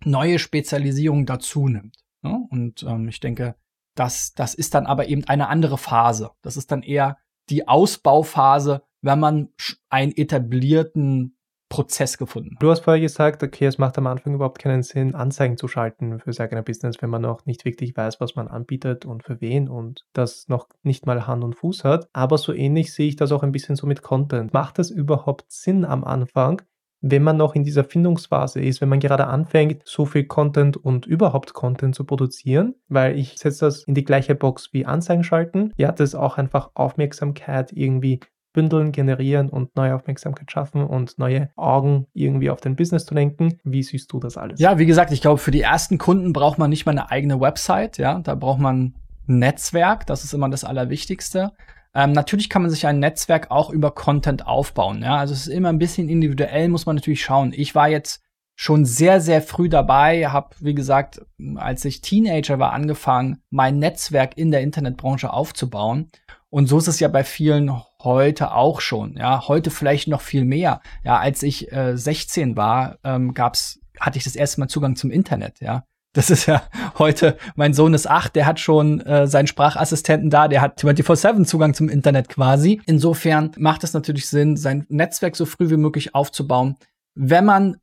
neue 0.04 0.40
Spezialisierungen 0.40 1.26
dazu 1.26 1.68
nimmt. 1.68 1.98
Ne? 2.22 2.48
Und 2.50 2.84
ähm, 2.84 3.08
ich 3.08 3.20
denke, 3.20 3.56
das, 3.96 4.34
das 4.34 4.54
ist 4.54 4.74
dann 4.74 4.86
aber 4.86 5.08
eben 5.08 5.26
eine 5.26 5.50
andere 5.50 5.78
Phase. 5.78 6.32
Das 6.42 6.56
ist 6.56 6.72
dann 6.72 6.84
eher 6.84 7.18
die 7.50 7.68
Ausbauphase, 7.68 8.84
wenn 9.02 9.20
man 9.20 9.50
einen 9.90 10.16
etablierten 10.16 11.38
Prozess 11.72 12.18
gefunden. 12.18 12.58
Du 12.60 12.70
hast 12.70 12.82
vorher 12.82 13.02
gesagt, 13.02 13.42
okay, 13.42 13.66
es 13.66 13.78
macht 13.78 13.98
am 13.98 14.06
Anfang 14.06 14.36
überhaupt 14.36 14.60
keinen 14.60 14.84
Sinn, 14.84 15.16
Anzeigen 15.16 15.58
zu 15.58 15.70
schalten 15.70 16.20
für 16.20 16.34
sein 16.34 16.48
eigenes 16.48 16.66
Business, 16.66 17.02
wenn 17.02 17.10
man 17.10 17.22
noch 17.22 17.46
nicht 17.46 17.64
wirklich 17.64 17.96
weiß, 17.96 18.20
was 18.20 18.36
man 18.36 18.50
anbietet 18.50 19.06
und 19.06 19.24
für 19.24 19.40
wen 19.40 19.70
und 19.70 20.06
das 20.14 20.50
noch 20.50 20.68
nicht 20.84 21.06
mal 21.06 21.26
Hand 21.26 21.44
und 21.44 21.56
Fuß 21.56 21.86
hat. 21.86 22.10
Aber 22.12 22.38
so 22.38 22.54
ähnlich 22.54 22.94
sehe 22.94 23.08
ich 23.08 23.16
das 23.16 23.32
auch 23.32 23.42
ein 23.42 23.54
bisschen 23.54 23.78
so 23.78 23.88
mit 23.88 24.02
Content. 24.02 24.54
Macht 24.54 24.80
es 24.80 24.92
überhaupt 24.92 25.46
Sinn 25.48 25.86
am 25.86 26.04
Anfang, 26.04 26.62
wenn 27.00 27.24
man 27.24 27.38
noch 27.38 27.56
in 27.56 27.64
dieser 27.64 27.86
Findungsphase 27.86 28.62
ist, 28.62 28.82
wenn 28.82 28.90
man 28.90 29.00
gerade 29.00 29.28
anfängt, 29.28 29.82
so 29.86 30.06
viel 30.06 30.26
Content 30.26 30.78
und 30.78 31.06
überhaupt 31.08 31.54
Content 31.54 31.96
zu 31.96 32.04
produzieren, 32.04 32.76
weil 32.90 33.18
ich 33.18 33.40
setze 33.40 33.66
das 33.66 33.84
in 33.84 33.96
die 33.96 34.04
gleiche 34.04 34.36
Box 34.36 34.74
wie 34.74 34.86
Anzeigen 34.86 35.24
schalten. 35.24 35.72
Ja, 35.78 35.92
das 35.92 36.10
ist 36.10 36.16
auch 36.16 36.38
einfach 36.38 36.72
Aufmerksamkeit 36.76 37.72
irgendwie 37.72 38.20
bündeln, 38.54 38.92
generieren 38.92 39.50
und 39.50 39.76
neue 39.76 39.96
Aufmerksamkeit 39.96 40.52
schaffen 40.52 40.84
und 40.84 41.18
neue 41.18 41.50
Augen 41.56 42.08
irgendwie 42.14 42.50
auf 42.50 42.62
dein 42.62 42.76
Business 42.76 43.06
zu 43.06 43.14
lenken. 43.14 43.60
Wie 43.64 43.84
siehst 43.84 44.12
du 44.12 44.20
das 44.20 44.38
alles? 44.38 44.60
Ja, 44.60 44.78
wie 44.78 44.86
gesagt, 44.86 45.12
ich 45.12 45.22
glaube, 45.22 45.38
für 45.38 45.52
die 45.52 45.62
ersten 45.62 45.98
Kunden 45.98 46.34
braucht 46.34 46.58
man 46.58 46.70
nicht 46.70 46.86
mal 46.86 46.92
eine 46.92 47.10
eigene 47.12 47.40
Website. 47.40 47.98
Ja, 47.98 48.20
da 48.20 48.36
braucht 48.36 48.60
man 48.60 48.94
ein 49.28 49.40
Netzwerk. 49.40 50.06
Das 50.08 50.24
ist 50.24 50.34
immer 50.34 50.50
das 50.50 50.64
Allerwichtigste. 50.64 51.52
Ähm, 51.94 52.14
natürlich 52.14 52.50
kann 52.50 52.62
man 52.62 52.72
sich 52.72 52.88
ein 52.88 53.00
Netzwerk 53.00 53.52
auch 53.52 53.70
über 53.70 53.92
Content 53.92 54.48
aufbauen. 54.48 55.02
Ja, 55.02 55.18
also 55.18 55.34
es 55.34 55.48
ist 55.48 55.54
immer 55.54 55.70
ein 55.70 55.80
bisschen 55.80 56.10
individuell, 56.10 56.70
muss 56.70 56.86
man 56.86 56.96
natürlich 56.96 57.24
schauen. 57.24 57.54
Ich 57.54 57.76
war 57.76 57.90
jetzt 57.90 58.22
schon 58.56 58.86
sehr, 58.86 59.22
sehr 59.22 59.42
früh 59.42 59.70
dabei, 59.70 60.28
habe, 60.28 60.56
wie 60.60 60.76
gesagt, 60.76 61.22
als 61.56 61.84
ich 61.84 62.02
Teenager 62.02 62.60
war, 62.60 62.74
angefangen, 62.74 63.42
mein 63.50 63.80
Netzwerk 63.80 64.38
in 64.38 64.52
der 64.52 64.62
Internetbranche 64.62 65.34
aufzubauen. 65.34 66.12
Und 66.50 66.68
so 66.68 66.78
ist 66.78 66.88
es 66.88 67.00
ja 67.00 67.08
bei 67.08 67.24
vielen 67.24 67.72
heute 68.04 68.54
auch 68.54 68.82
schon. 68.82 69.16
Ja, 69.18 69.48
heute 69.48 69.72
vielleicht 69.72 70.08
noch 70.08 70.22
viel 70.22 70.46
mehr. 70.46 70.82
Ja, 71.04 71.20
als 71.20 71.44
ich 71.44 71.72
äh, 71.72 71.98
16 71.98 72.56
war, 72.56 72.98
ähm, 73.04 73.34
gab's, 73.34 73.80
hatte 74.00 74.18
ich 74.18 74.24
das 74.24 74.36
erste 74.36 74.60
Mal 74.60 74.68
Zugang 74.68 74.96
zum 74.96 75.12
Internet. 75.12 75.60
Ja, 75.60 75.84
das 76.14 76.30
ist 76.30 76.46
ja 76.46 76.64
heute, 77.00 77.38
mein 77.56 77.74
Sohn 77.74 77.94
ist 77.94 78.10
acht, 78.10 78.36
der 78.36 78.46
hat 78.46 78.60
schon 78.60 79.02
äh, 79.02 79.28
seinen 79.28 79.48
Sprachassistenten 79.48 80.30
da, 80.30 80.48
der 80.48 80.62
hat 80.62 80.82
24-7 80.82 81.46
Zugang 81.46 81.74
zum 81.74 81.90
Internet 81.90 82.30
quasi. 82.30 82.82
Insofern 82.86 83.52
macht 83.58 83.84
es 83.84 83.94
natürlich 83.94 84.28
Sinn, 84.28 84.58
sein 84.58 84.86
Netzwerk 84.90 85.36
so 85.36 85.46
früh 85.46 85.70
wie 85.70 85.78
möglich 85.78 86.14
aufzubauen. 86.16 86.78
Wenn 87.16 87.46
man 87.46 87.78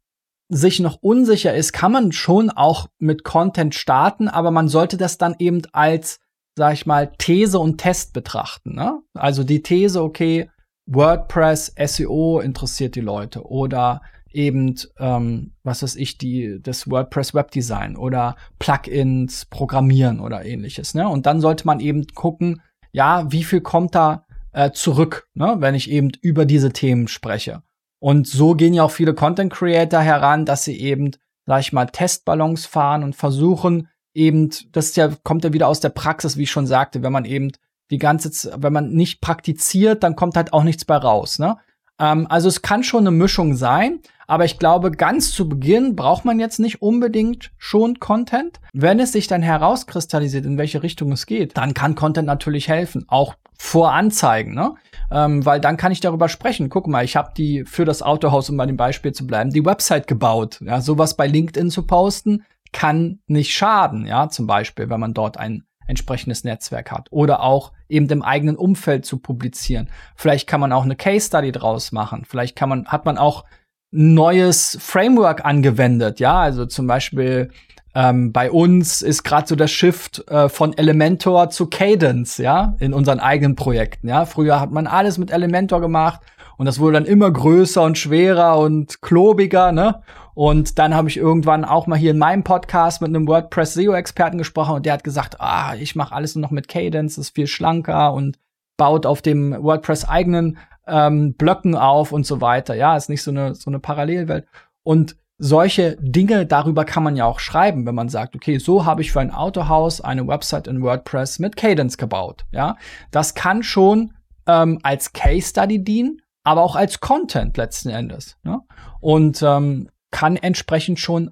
sich 0.51 0.81
noch 0.81 0.99
unsicher 1.03 1.55
ist, 1.55 1.73
kann 1.73 1.93
man 1.93 2.13
schon 2.13 2.51
auch 2.51 2.89
mit 2.99 3.23
Content 3.23 3.75
starten, 3.75 4.29
aber 4.29 4.51
man 4.51 4.69
sollte 4.69 4.97
das 4.97 5.19
dann 5.19 5.37
eben 5.39 5.63
als 5.73 6.21
sag 6.59 6.75
ich 6.75 6.87
mal, 6.87 7.13
These 7.19 7.59
und 7.59 7.79
Test 7.79 8.13
betrachten. 8.13 8.75
Ne? 8.75 9.01
Also 9.15 9.45
die 9.45 9.63
These, 9.63 10.03
okay, 10.03 10.51
WordPress, 10.87 11.73
SEO 11.87 12.41
interessiert 12.41 12.97
die 12.97 13.01
Leute 13.01 13.47
oder 13.47 14.03
eben, 14.33 14.75
ähm, 14.99 15.53
was 15.63 15.83
weiß 15.83 15.97
ich, 15.97 16.19
die, 16.19 16.59
das 16.61 16.91
WordPress 16.91 17.33
Webdesign 17.33 17.97
oder 17.97 18.37
Plugins, 18.59 19.47
Programmieren 19.47 20.21
oder 20.21 20.45
ähnliches. 20.45 20.95
Ne? 20.95 21.09
Und 21.09 21.27
dann 21.27 21.41
sollte 21.41 21.65
man 21.65 21.81
eben 21.81 22.07
gucken, 22.09 22.61
ja, 22.91 23.31
wie 23.31 23.45
viel 23.45 23.61
kommt 23.61 23.95
da 23.95 24.27
äh, 24.53 24.73
zurück, 24.73 25.29
ne? 25.35 25.57
wenn 25.61 25.77
ich 25.77 25.91
eben 25.91 26.11
über 26.21 26.45
diese 26.45 26.73
Themen 26.73 27.07
spreche. 27.07 27.63
Und 28.01 28.27
so 28.27 28.55
gehen 28.55 28.75
ja 28.75 28.83
auch 28.83 28.91
viele 28.91 29.15
Content 29.15 29.53
Creator 29.53 30.01
heran, 30.01 30.45
dass 30.45 30.65
sie 30.65 30.79
eben, 30.81 31.13
sag 31.47 31.61
ich 31.61 31.73
mal, 31.73 31.87
Testballons 31.87 32.67
fahren 32.67 33.05
und 33.05 33.15
versuchen, 33.15 33.89
eben, 34.19 34.51
das 34.73 34.87
ist 34.87 34.97
ja, 34.97 35.11
kommt 35.23 35.45
ja 35.45 35.53
wieder 35.53 35.69
aus 35.69 35.81
der 35.81 35.91
Praxis, 35.91 36.37
wie 36.37 36.43
ich 36.43 36.51
schon 36.51 36.67
sagte, 36.67 37.03
wenn 37.03 37.13
man 37.13 37.25
eben 37.25 37.53
die 37.91 37.99
ganze, 37.99 38.53
wenn 38.61 38.73
man 38.73 38.91
nicht 38.91 39.21
praktiziert, 39.21 40.03
dann 40.03 40.17
kommt 40.17 40.37
halt 40.37 40.53
auch 40.53 40.65
nichts 40.65 40.85
bei 40.85 40.97
raus, 40.97 41.39
ne? 41.39 41.57
Ähm, 41.99 42.27
also 42.29 42.49
es 42.49 42.61
kann 42.61 42.83
schon 42.83 43.01
eine 43.01 43.11
Mischung 43.11 43.55
sein, 43.57 44.01
aber 44.27 44.45
ich 44.45 44.59
glaube, 44.59 44.91
ganz 44.91 45.33
zu 45.33 45.49
Beginn 45.49 45.97
braucht 45.97 46.25
man 46.25 46.39
jetzt 46.39 46.59
nicht 46.61 46.83
unbedingt 46.83 47.51
schon 47.57 47.99
Content. 47.99 48.61
Wenn 48.75 49.01
es 49.01 49.13
sich 49.13 49.27
dann 49.27 49.43
herauskristallisiert, 49.43 50.45
in 50.45 50.59
welche 50.59 50.83
Richtung 50.83 51.13
es 51.13 51.25
geht, 51.25 51.57
dann 51.57 51.73
kann 51.73 51.95
Content 51.95 52.27
natürlich 52.27 52.69
helfen, 52.69 53.05
auch 53.09 53.35
vor 53.61 53.93
Anzeigen, 53.93 54.55
ne? 54.55 54.75
Ähm, 55.11 55.45
weil 55.45 55.61
dann 55.61 55.77
kann 55.77 55.91
ich 55.91 56.01
darüber 56.01 56.29
sprechen. 56.29 56.69
Guck 56.69 56.87
mal, 56.87 57.05
ich 57.05 57.17
habe 57.17 57.33
die 57.37 57.65
für 57.65 57.85
das 57.85 58.03
Autohaus, 58.03 58.51
um 58.51 58.57
bei 58.57 58.67
dem 58.67 58.77
Beispiel 58.77 59.13
zu 59.13 59.27
bleiben, 59.27 59.51
die 59.51 59.65
Website 59.65 60.07
gebaut. 60.07 60.61
Ja, 60.65 60.81
sowas 60.81 61.17
bei 61.17 61.27
LinkedIn 61.27 61.71
zu 61.71 61.85
posten, 61.85 62.45
kann 62.73 63.21
nicht 63.27 63.53
schaden, 63.53 64.07
ja, 64.07 64.29
zum 64.29 64.47
Beispiel, 64.47 64.89
wenn 64.91 65.01
man 65.01 65.15
dort 65.15 65.37
ein 65.37 65.65
entsprechendes 65.87 66.45
Netzwerk 66.45 66.91
hat 66.91 67.09
oder 67.11 67.43
auch 67.43 67.73
eben 67.89 68.09
im 68.09 68.23
eigenen 68.23 68.57
Umfeld 68.57 69.07
zu 69.07 69.19
publizieren. 69.19 69.89
Vielleicht 70.15 70.47
kann 70.47 70.61
man 70.61 70.73
auch 70.73 70.85
eine 70.85 70.97
Case 70.97 71.27
Study 71.27 71.51
draus 71.51 71.93
machen. 71.93 72.25
Vielleicht 72.29 72.57
kann 72.57 72.69
man, 72.69 72.87
hat 72.87 73.07
man 73.07 73.17
auch 73.17 73.45
neues 73.91 74.77
Framework 74.81 75.45
angewendet, 75.45 76.21
ja, 76.21 76.39
also 76.39 76.67
zum 76.67 76.87
Beispiel 76.87 77.51
ähm, 77.95 78.33
bei 78.33 78.51
uns 78.51 79.01
ist 79.01 79.23
gerade 79.23 79.49
so 79.49 79.57
der 79.57 79.67
Shift 79.67 80.29
äh, 80.29 80.51
von 80.51 80.77
Elementor 80.77 81.49
zu 81.49 81.69
Cadence, 81.69 82.37
ja, 82.37 82.77
in 82.81 82.93
unseren 82.93 83.19
eigenen 83.19 83.57
Projekten, 83.57 84.09
ja. 84.09 84.27
Früher 84.27 84.61
hat 84.61 84.71
man 84.71 84.87
alles 84.87 85.17
mit 85.17 85.31
Elementor 85.31 85.81
gemacht 85.81 86.21
und 86.59 86.67
das 86.67 86.79
wurde 86.81 86.95
dann 86.95 87.07
immer 87.07 87.31
größer 87.31 87.83
und 87.83 87.97
schwerer 87.97 88.59
und 88.59 89.01
klobiger, 89.01 89.73
ne? 89.73 90.03
Und 90.35 90.79
dann 90.79 90.95
habe 90.95 91.09
ich 91.09 91.17
irgendwann 91.17 91.65
auch 91.65 91.87
mal 91.87 91.99
hier 91.99 92.11
in 92.11 92.19
meinem 92.19 92.45
Podcast 92.45 93.01
mit 93.01 93.09
einem 93.09 93.27
WordPress 93.27 93.75
SEO-Experten 93.75 94.39
gesprochen 94.39 94.75
und 94.75 94.87
der 94.87 94.93
hat 94.93 95.05
gesagt, 95.05 95.41
ah, 95.41 95.75
ich 95.75 95.97
mache 95.97 96.15
alles 96.15 96.35
nur 96.35 96.43
noch 96.43 96.51
mit 96.51 96.69
Cadence, 96.69 97.19
ist 97.19 97.35
viel 97.35 97.47
schlanker 97.47 98.13
und 98.13 98.39
baut 98.77 99.07
auf 99.07 99.23
dem 99.23 99.53
WordPress 99.63 100.05
eigenen 100.05 100.59
ähm, 100.87 101.35
Blöcken 101.35 101.75
auf 101.75 102.13
und 102.13 102.27
so 102.27 102.41
weiter. 102.41 102.75
Ja, 102.75 102.97
ist 102.97 103.09
nicht 103.09 103.23
so 103.23 103.31
eine, 103.31 103.55
so 103.55 103.71
eine 103.71 103.81
Parallelwelt. 103.81 104.47
Und 104.83 105.17
solche 105.39 105.97
Dinge, 106.01 106.47
darüber 106.47 106.85
kann 106.85 107.05
man 107.05 107.17
ja 107.17 107.25
auch 107.25 107.39
schreiben, 107.39 107.87
wenn 107.87 107.95
man 107.95 108.09
sagt, 108.09 108.35
okay, 108.35 108.59
so 108.59 108.85
habe 108.85 109.03
ich 109.03 109.13
für 109.13 109.21
ein 109.21 109.33
Autohaus 109.33 110.01
eine 110.01 110.27
Website 110.27 110.67
in 110.67 110.83
WordPress 110.83 111.39
mit 111.39 111.57
Cadence 111.57 111.99
gebaut. 111.99 112.47
Ja, 112.51 112.77
das 113.13 113.35
kann 113.35 113.63
schon 113.63 114.15
ähm, 114.49 114.81
als 114.83 115.13
Case 115.13 115.49
Study 115.49 115.85
dienen, 115.85 116.21
aber 116.49 116.63
auch 116.63 116.77
als 116.77 117.01
Content 117.01 117.59
letzten 117.59 117.91
Endes. 117.91 118.39
Ne? 118.43 118.63
Und 119.01 119.43
ähm, 119.43 119.91
kann 120.11 120.37
entsprechend 120.37 120.99
schon 120.99 121.31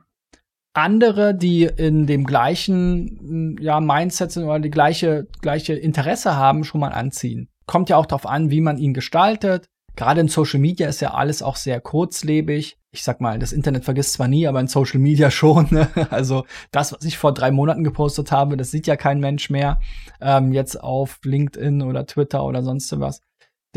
andere, 0.75 1.35
die 1.35 1.63
in 1.63 2.07
dem 2.07 2.25
gleichen 2.25 3.57
ja, 3.59 3.81
Mindset 3.81 4.33
sind 4.33 4.45
oder 4.45 4.61
die 4.61 4.71
gleiche, 4.71 5.27
gleiche 5.41 5.73
Interesse 5.73 6.37
haben, 6.37 6.65
schon 6.65 6.83
mal 6.83 6.93
anziehen. 6.93 7.49
Kommt 7.65 7.89
ja 7.89 7.97
auch 7.97 8.05
darauf 8.05 8.27
an, 8.27 8.51
wie 8.51 8.61
man 8.61 8.77
ihn 8.77 8.93
gestaltet. 8.93 9.65
Gerade 9.97 10.21
in 10.21 10.29
Social 10.29 10.61
Media 10.61 10.87
ist 10.87 11.01
ja 11.01 11.15
alles 11.15 11.43
auch 11.43 11.57
sehr 11.57 11.81
kurzlebig. 11.81 12.77
Ich 12.93 13.03
sag 13.03 13.23
mal, 13.23 13.39
das 13.39 13.55
Internet 13.55 13.87
vergisst 13.87 14.13
zwar 14.13 14.29
nie, 14.29 14.47
aber 14.47 14.61
in 14.61 14.69
Social 14.69 15.01
Media 15.01 15.31
schon. 15.31 15.69
Ne? 15.71 15.89
Also 16.11 16.45
das, 16.73 16.93
was 16.93 17.05
ich 17.05 17.17
vor 17.17 17.33
drei 17.33 17.51
Monaten 17.51 17.85
gepostet 17.85 18.31
habe, 18.33 18.59
das 18.59 18.71
sieht 18.71 18.87
ja 18.87 18.97
kein 18.97 19.19
Mensch 19.19 19.49
mehr. 19.49 19.81
Ähm, 20.21 20.53
jetzt 20.53 20.79
auf 20.79 21.21
LinkedIn 21.25 21.81
oder 21.81 22.05
Twitter 22.05 22.45
oder 22.45 22.63
sonst 22.63 23.01
was. 23.01 23.23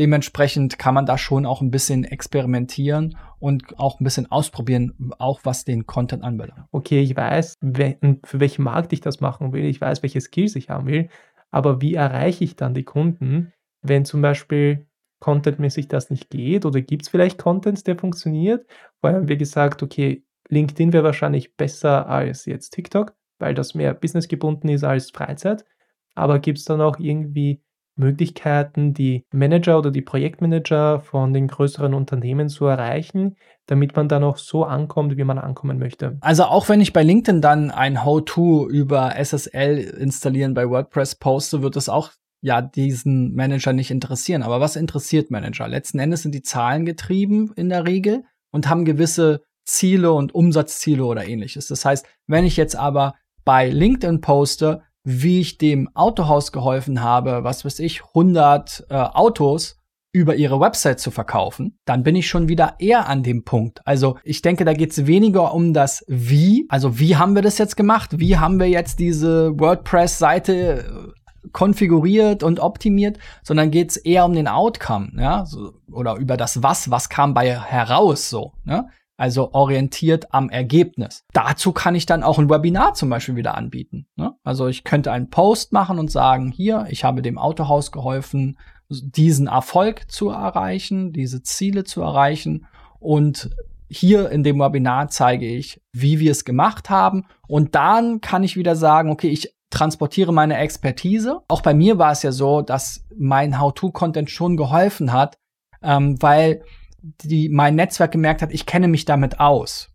Dementsprechend 0.00 0.78
kann 0.78 0.94
man 0.94 1.04
da 1.04 1.18
schon 1.18 1.44
auch 1.44 1.60
ein 1.60 1.70
bisschen 1.70 2.04
experimentieren 2.04 3.18
und 3.38 3.78
auch 3.78 4.00
ein 4.00 4.04
bisschen 4.04 4.32
ausprobieren, 4.32 5.12
auch 5.18 5.40
was 5.44 5.64
den 5.66 5.84
Content 5.86 6.24
anbelangt. 6.24 6.66
Okay, 6.72 7.00
ich 7.00 7.14
weiß, 7.14 7.58
für 7.60 8.40
welchen 8.40 8.62
Markt 8.62 8.94
ich 8.94 9.02
das 9.02 9.20
machen 9.20 9.52
will, 9.52 9.66
ich 9.66 9.78
weiß, 9.78 10.02
welche 10.02 10.22
Skills 10.22 10.56
ich 10.56 10.70
haben 10.70 10.86
will, 10.86 11.10
aber 11.50 11.82
wie 11.82 11.94
erreiche 11.94 12.42
ich 12.44 12.56
dann 12.56 12.72
die 12.72 12.84
Kunden, 12.84 13.52
wenn 13.82 14.06
zum 14.06 14.22
Beispiel 14.22 14.86
contentmäßig 15.18 15.88
das 15.88 16.08
nicht 16.08 16.30
geht 16.30 16.64
oder 16.64 16.80
gibt 16.80 17.02
es 17.02 17.08
vielleicht 17.10 17.36
Content, 17.36 17.86
der 17.86 17.98
funktioniert? 17.98 18.66
Vorher 19.00 19.18
haben 19.18 19.28
wir 19.28 19.36
gesagt, 19.36 19.82
okay, 19.82 20.24
LinkedIn 20.48 20.94
wäre 20.94 21.04
wahrscheinlich 21.04 21.56
besser 21.56 22.08
als 22.08 22.46
jetzt 22.46 22.70
TikTok, 22.70 23.14
weil 23.38 23.52
das 23.52 23.74
mehr 23.74 23.92
businessgebunden 23.92 24.70
ist 24.70 24.82
als 24.82 25.10
Freizeit. 25.10 25.66
Aber 26.14 26.38
gibt 26.38 26.56
es 26.56 26.64
dann 26.64 26.80
auch 26.80 26.98
irgendwie 26.98 27.62
Möglichkeiten, 28.00 28.92
die 28.92 29.24
Manager 29.32 29.78
oder 29.78 29.92
die 29.92 30.02
Projektmanager 30.02 30.98
von 31.00 31.32
den 31.32 31.46
größeren 31.46 31.94
Unternehmen 31.94 32.48
zu 32.48 32.66
erreichen, 32.66 33.36
damit 33.66 33.94
man 33.94 34.08
dann 34.08 34.24
auch 34.24 34.36
so 34.36 34.64
ankommt, 34.64 35.16
wie 35.16 35.24
man 35.24 35.38
ankommen 35.38 35.78
möchte. 35.78 36.18
Also 36.22 36.44
auch 36.44 36.68
wenn 36.68 36.80
ich 36.80 36.92
bei 36.92 37.04
LinkedIn 37.04 37.40
dann 37.40 37.70
ein 37.70 38.04
How-To 38.04 38.68
über 38.68 39.14
SSL 39.16 39.78
installieren 39.78 40.54
bei 40.54 40.68
WordPress 40.68 41.14
poste, 41.14 41.62
wird 41.62 41.76
es 41.76 41.88
auch 41.88 42.10
ja 42.40 42.62
diesen 42.62 43.34
Manager 43.34 43.72
nicht 43.72 43.90
interessieren. 43.92 44.42
Aber 44.42 44.60
was 44.60 44.74
interessiert 44.74 45.30
Manager? 45.30 45.68
Letzten 45.68 46.00
Endes 46.00 46.22
sind 46.22 46.34
die 46.34 46.42
Zahlen 46.42 46.84
getrieben 46.84 47.52
in 47.54 47.68
der 47.68 47.86
Regel 47.86 48.24
und 48.50 48.68
haben 48.68 48.84
gewisse 48.84 49.42
Ziele 49.64 50.12
und 50.12 50.34
Umsatzziele 50.34 51.04
oder 51.04 51.26
ähnliches. 51.26 51.68
Das 51.68 51.84
heißt, 51.84 52.06
wenn 52.26 52.44
ich 52.44 52.56
jetzt 52.56 52.74
aber 52.74 53.14
bei 53.44 53.68
LinkedIn 53.68 54.20
poste, 54.20 54.82
wie 55.04 55.40
ich 55.40 55.58
dem 55.58 55.88
Autohaus 55.94 56.52
geholfen 56.52 57.02
habe, 57.02 57.44
was 57.44 57.64
weiß 57.64 57.78
ich, 57.80 58.02
100 58.04 58.86
äh, 58.90 58.94
Autos 58.94 59.76
über 60.12 60.34
ihre 60.34 60.58
Website 60.58 60.98
zu 60.98 61.10
verkaufen, 61.10 61.78
dann 61.84 62.02
bin 62.02 62.16
ich 62.16 62.28
schon 62.28 62.48
wieder 62.48 62.74
eher 62.80 63.08
an 63.08 63.22
dem 63.22 63.44
Punkt. 63.44 63.80
Also 63.86 64.18
ich 64.24 64.42
denke, 64.42 64.64
da 64.64 64.72
geht 64.72 64.90
es 64.90 65.06
weniger 65.06 65.54
um 65.54 65.72
das 65.72 66.04
Wie. 66.08 66.66
Also 66.68 66.98
wie 66.98 67.16
haben 67.16 67.34
wir 67.34 67.42
das 67.42 67.58
jetzt 67.58 67.76
gemacht? 67.76 68.18
Wie 68.18 68.36
haben 68.36 68.58
wir 68.58 68.68
jetzt 68.68 68.98
diese 68.98 69.58
WordPress-Seite 69.58 71.12
äh, 71.12 71.48
konfiguriert 71.52 72.42
und 72.42 72.60
optimiert, 72.60 73.18
sondern 73.42 73.70
geht 73.70 73.90
es 73.90 73.96
eher 73.96 74.24
um 74.24 74.34
den 74.34 74.48
Outcome, 74.48 75.12
ja, 75.16 75.46
so, 75.46 75.72
oder 75.90 76.16
über 76.16 76.36
das 76.36 76.62
Was, 76.62 76.90
was 76.90 77.08
kam 77.08 77.32
bei 77.32 77.58
heraus 77.58 78.28
so. 78.28 78.52
Ne? 78.64 78.88
Also 79.20 79.52
orientiert 79.52 80.32
am 80.32 80.48
Ergebnis. 80.48 81.26
Dazu 81.34 81.72
kann 81.72 81.94
ich 81.94 82.06
dann 82.06 82.22
auch 82.22 82.38
ein 82.38 82.48
Webinar 82.48 82.94
zum 82.94 83.10
Beispiel 83.10 83.36
wieder 83.36 83.54
anbieten. 83.54 84.06
Ne? 84.16 84.32
Also 84.44 84.66
ich 84.66 84.82
könnte 84.82 85.12
einen 85.12 85.28
Post 85.28 85.72
machen 85.72 85.98
und 85.98 86.10
sagen, 86.10 86.50
hier, 86.50 86.86
ich 86.88 87.04
habe 87.04 87.20
dem 87.20 87.36
Autohaus 87.36 87.92
geholfen, 87.92 88.58
diesen 88.88 89.46
Erfolg 89.46 90.10
zu 90.10 90.30
erreichen, 90.30 91.12
diese 91.12 91.42
Ziele 91.42 91.84
zu 91.84 92.00
erreichen 92.00 92.66
und 92.98 93.50
hier 93.90 94.30
in 94.30 94.42
dem 94.42 94.58
Webinar 94.58 95.08
zeige 95.08 95.46
ich, 95.46 95.82
wie 95.92 96.18
wir 96.18 96.30
es 96.30 96.46
gemacht 96.46 96.88
haben. 96.88 97.26
Und 97.46 97.74
dann 97.74 98.22
kann 98.22 98.42
ich 98.42 98.56
wieder 98.56 98.74
sagen, 98.74 99.10
okay, 99.10 99.28
ich 99.28 99.54
transportiere 99.68 100.32
meine 100.32 100.56
Expertise. 100.56 101.42
Auch 101.48 101.60
bei 101.60 101.74
mir 101.74 101.98
war 101.98 102.12
es 102.12 102.22
ja 102.22 102.32
so, 102.32 102.62
dass 102.62 103.04
mein 103.14 103.60
How-to-Content 103.60 104.30
schon 104.30 104.56
geholfen 104.56 105.12
hat, 105.12 105.36
ähm, 105.82 106.16
weil 106.22 106.62
die, 107.02 107.48
mein 107.48 107.74
Netzwerk 107.74 108.12
gemerkt 108.12 108.42
hat, 108.42 108.52
ich 108.52 108.66
kenne 108.66 108.88
mich 108.88 109.04
damit 109.04 109.40
aus. 109.40 109.90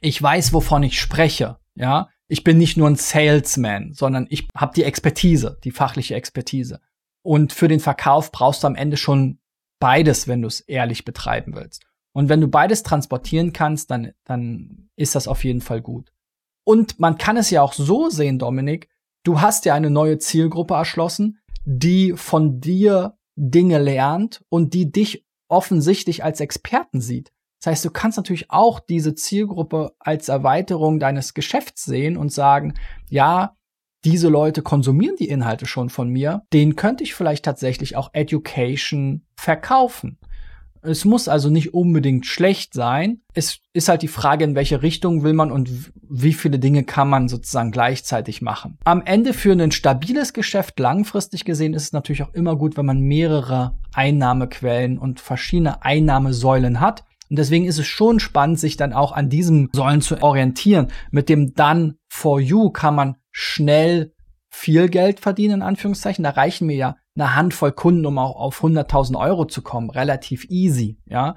Ich 0.00 0.22
weiß, 0.22 0.52
wovon 0.52 0.82
ich 0.82 1.00
spreche. 1.00 1.58
Ja, 1.74 2.08
ich 2.28 2.42
bin 2.42 2.58
nicht 2.58 2.76
nur 2.76 2.88
ein 2.88 2.96
Salesman, 2.96 3.92
sondern 3.92 4.26
ich 4.30 4.48
habe 4.54 4.72
die 4.74 4.84
Expertise, 4.84 5.58
die 5.64 5.70
fachliche 5.70 6.14
Expertise. 6.14 6.80
Und 7.22 7.52
für 7.52 7.68
den 7.68 7.80
Verkauf 7.80 8.32
brauchst 8.32 8.62
du 8.62 8.66
am 8.66 8.76
Ende 8.76 8.96
schon 8.96 9.38
beides, 9.78 10.26
wenn 10.26 10.42
du 10.42 10.48
es 10.48 10.60
ehrlich 10.60 11.04
betreiben 11.04 11.54
willst. 11.54 11.84
Und 12.12 12.28
wenn 12.28 12.40
du 12.40 12.48
beides 12.48 12.82
transportieren 12.82 13.52
kannst, 13.52 13.90
dann, 13.90 14.12
dann 14.24 14.88
ist 14.96 15.14
das 15.14 15.28
auf 15.28 15.44
jeden 15.44 15.60
Fall 15.60 15.82
gut. 15.82 16.12
Und 16.64 16.98
man 16.98 17.18
kann 17.18 17.36
es 17.36 17.50
ja 17.50 17.62
auch 17.62 17.74
so 17.74 18.08
sehen, 18.08 18.38
Dominik, 18.38 18.88
du 19.22 19.40
hast 19.40 19.66
ja 19.66 19.74
eine 19.74 19.90
neue 19.90 20.18
Zielgruppe 20.18 20.74
erschlossen, 20.74 21.38
die 21.64 22.14
von 22.16 22.60
dir 22.60 23.18
Dinge 23.36 23.78
lernt 23.78 24.42
und 24.48 24.72
die 24.72 24.90
dich 24.90 25.25
offensichtlich 25.48 26.24
als 26.24 26.40
Experten 26.40 27.00
sieht. 27.00 27.32
Das 27.60 27.72
heißt, 27.72 27.84
du 27.84 27.90
kannst 27.90 28.16
natürlich 28.16 28.50
auch 28.50 28.80
diese 28.80 29.14
Zielgruppe 29.14 29.94
als 29.98 30.28
Erweiterung 30.28 31.00
deines 31.00 31.34
Geschäfts 31.34 31.84
sehen 31.84 32.16
und 32.16 32.32
sagen, 32.32 32.74
ja, 33.08 33.56
diese 34.04 34.28
Leute 34.28 34.62
konsumieren 34.62 35.16
die 35.16 35.28
Inhalte 35.28 35.66
schon 35.66 35.88
von 35.88 36.08
mir, 36.08 36.42
denen 36.52 36.76
könnte 36.76 37.02
ich 37.02 37.14
vielleicht 37.14 37.44
tatsächlich 37.44 37.96
auch 37.96 38.10
Education 38.12 39.26
verkaufen. 39.36 40.18
Es 40.86 41.04
muss 41.04 41.28
also 41.28 41.50
nicht 41.50 41.74
unbedingt 41.74 42.26
schlecht 42.26 42.72
sein. 42.72 43.20
Es 43.34 43.58
ist 43.72 43.88
halt 43.88 44.02
die 44.02 44.08
Frage, 44.08 44.44
in 44.44 44.54
welche 44.54 44.82
Richtung 44.82 45.24
will 45.24 45.32
man 45.32 45.50
und 45.50 45.90
wie 46.08 46.32
viele 46.32 46.58
Dinge 46.58 46.84
kann 46.84 47.08
man 47.08 47.28
sozusagen 47.28 47.72
gleichzeitig 47.72 48.40
machen. 48.40 48.78
Am 48.84 49.02
Ende 49.04 49.32
für 49.32 49.52
ein 49.52 49.72
stabiles 49.72 50.32
Geschäft 50.32 50.78
langfristig 50.78 51.44
gesehen 51.44 51.74
ist 51.74 51.82
es 51.82 51.92
natürlich 51.92 52.22
auch 52.22 52.32
immer 52.34 52.56
gut, 52.56 52.76
wenn 52.76 52.86
man 52.86 53.00
mehrere 53.00 53.78
Einnahmequellen 53.92 54.98
und 54.98 55.20
verschiedene 55.20 55.84
Einnahmesäulen 55.84 56.80
hat. 56.80 57.04
Und 57.28 57.38
deswegen 57.38 57.64
ist 57.64 57.78
es 57.78 57.86
schon 57.86 58.20
spannend, 58.20 58.60
sich 58.60 58.76
dann 58.76 58.92
auch 58.92 59.12
an 59.12 59.28
diesem 59.28 59.68
Säulen 59.72 60.00
zu 60.00 60.22
orientieren. 60.22 60.88
Mit 61.10 61.28
dem 61.28 61.54
Done 61.54 61.96
for 62.08 62.40
You 62.40 62.70
kann 62.70 62.94
man 62.94 63.16
schnell 63.32 64.12
viel 64.48 64.88
Geld 64.88 65.20
verdienen, 65.20 65.56
in 65.56 65.62
Anführungszeichen. 65.62 66.22
Da 66.22 66.30
reichen 66.30 66.66
mir 66.66 66.76
ja 66.76 66.96
eine 67.16 67.34
Handvoll 67.34 67.72
Kunden, 67.72 68.06
um 68.06 68.18
auch 68.18 68.36
auf 68.36 68.62
100.000 68.62 69.18
Euro 69.18 69.46
zu 69.46 69.62
kommen. 69.62 69.90
Relativ 69.90 70.46
easy, 70.50 70.98
ja. 71.06 71.34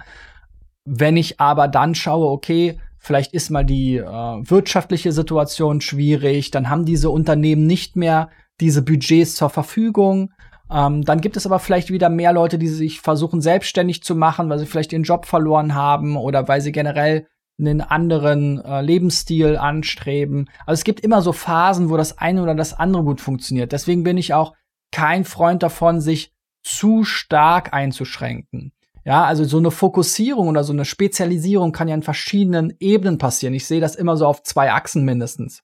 Wenn 0.85 1.17
ich 1.17 1.39
aber 1.39 1.67
dann 1.67 1.95
schaue, 1.95 2.27
okay, 2.27 2.79
vielleicht 2.97 3.33
ist 3.33 3.49
mal 3.49 3.65
die 3.65 3.97
äh, 3.97 4.05
wirtschaftliche 4.05 5.11
Situation 5.11 5.81
schwierig, 5.81 6.51
dann 6.51 6.69
haben 6.69 6.85
diese 6.85 7.09
Unternehmen 7.09 7.65
nicht 7.65 7.95
mehr 7.95 8.29
diese 8.59 8.81
Budgets 8.81 9.35
zur 9.35 9.49
Verfügung. 9.49 10.31
Ähm, 10.71 11.03
dann 11.03 11.21
gibt 11.21 11.37
es 11.37 11.45
aber 11.45 11.59
vielleicht 11.59 11.91
wieder 11.91 12.09
mehr 12.09 12.33
Leute, 12.33 12.59
die 12.59 12.67
sich 12.67 13.01
versuchen, 13.01 13.41
selbstständig 13.41 14.03
zu 14.03 14.15
machen, 14.15 14.49
weil 14.49 14.59
sie 14.59 14.65
vielleicht 14.65 14.93
ihren 14.93 15.03
Job 15.03 15.25
verloren 15.25 15.75
haben 15.75 16.17
oder 16.17 16.47
weil 16.47 16.61
sie 16.61 16.71
generell 16.71 17.27
einen 17.59 17.81
anderen 17.81 18.63
äh, 18.63 18.81
Lebensstil 18.81 19.57
anstreben. 19.57 20.49
Also 20.65 20.79
es 20.79 20.83
gibt 20.83 21.01
immer 21.01 21.21
so 21.21 21.33
Phasen, 21.33 21.89
wo 21.89 21.97
das 21.97 22.17
eine 22.17 22.41
oder 22.41 22.55
das 22.55 22.73
andere 22.73 23.03
gut 23.03 23.21
funktioniert. 23.21 23.71
Deswegen 23.71 24.03
bin 24.03 24.17
ich 24.17 24.33
auch 24.33 24.53
kein 24.91 25.25
Freund 25.25 25.63
davon, 25.63 26.01
sich 26.01 26.33
zu 26.63 27.03
stark 27.03 27.73
einzuschränken. 27.73 28.73
Ja, 29.05 29.23
also 29.23 29.43
so 29.43 29.57
eine 29.57 29.71
Fokussierung 29.71 30.49
oder 30.49 30.63
so 30.63 30.73
eine 30.73 30.85
Spezialisierung 30.85 31.71
kann 31.71 31.87
ja 31.87 31.95
in 31.95 32.03
verschiedenen 32.03 32.73
Ebenen 32.79 33.17
passieren. 33.17 33.53
Ich 33.53 33.65
sehe 33.65 33.81
das 33.81 33.95
immer 33.95 34.17
so 34.17 34.27
auf 34.27 34.43
zwei 34.43 34.71
Achsen 34.71 35.05
mindestens. 35.05 35.63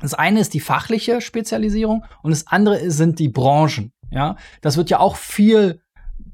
Das 0.00 0.14
eine 0.14 0.40
ist 0.40 0.54
die 0.54 0.60
fachliche 0.60 1.20
Spezialisierung 1.20 2.04
und 2.22 2.30
das 2.30 2.46
andere 2.46 2.90
sind 2.90 3.18
die 3.18 3.28
Branchen. 3.28 3.92
Ja, 4.10 4.36
das 4.60 4.76
wird 4.76 4.90
ja 4.90 5.00
auch 5.00 5.16
viel 5.16 5.80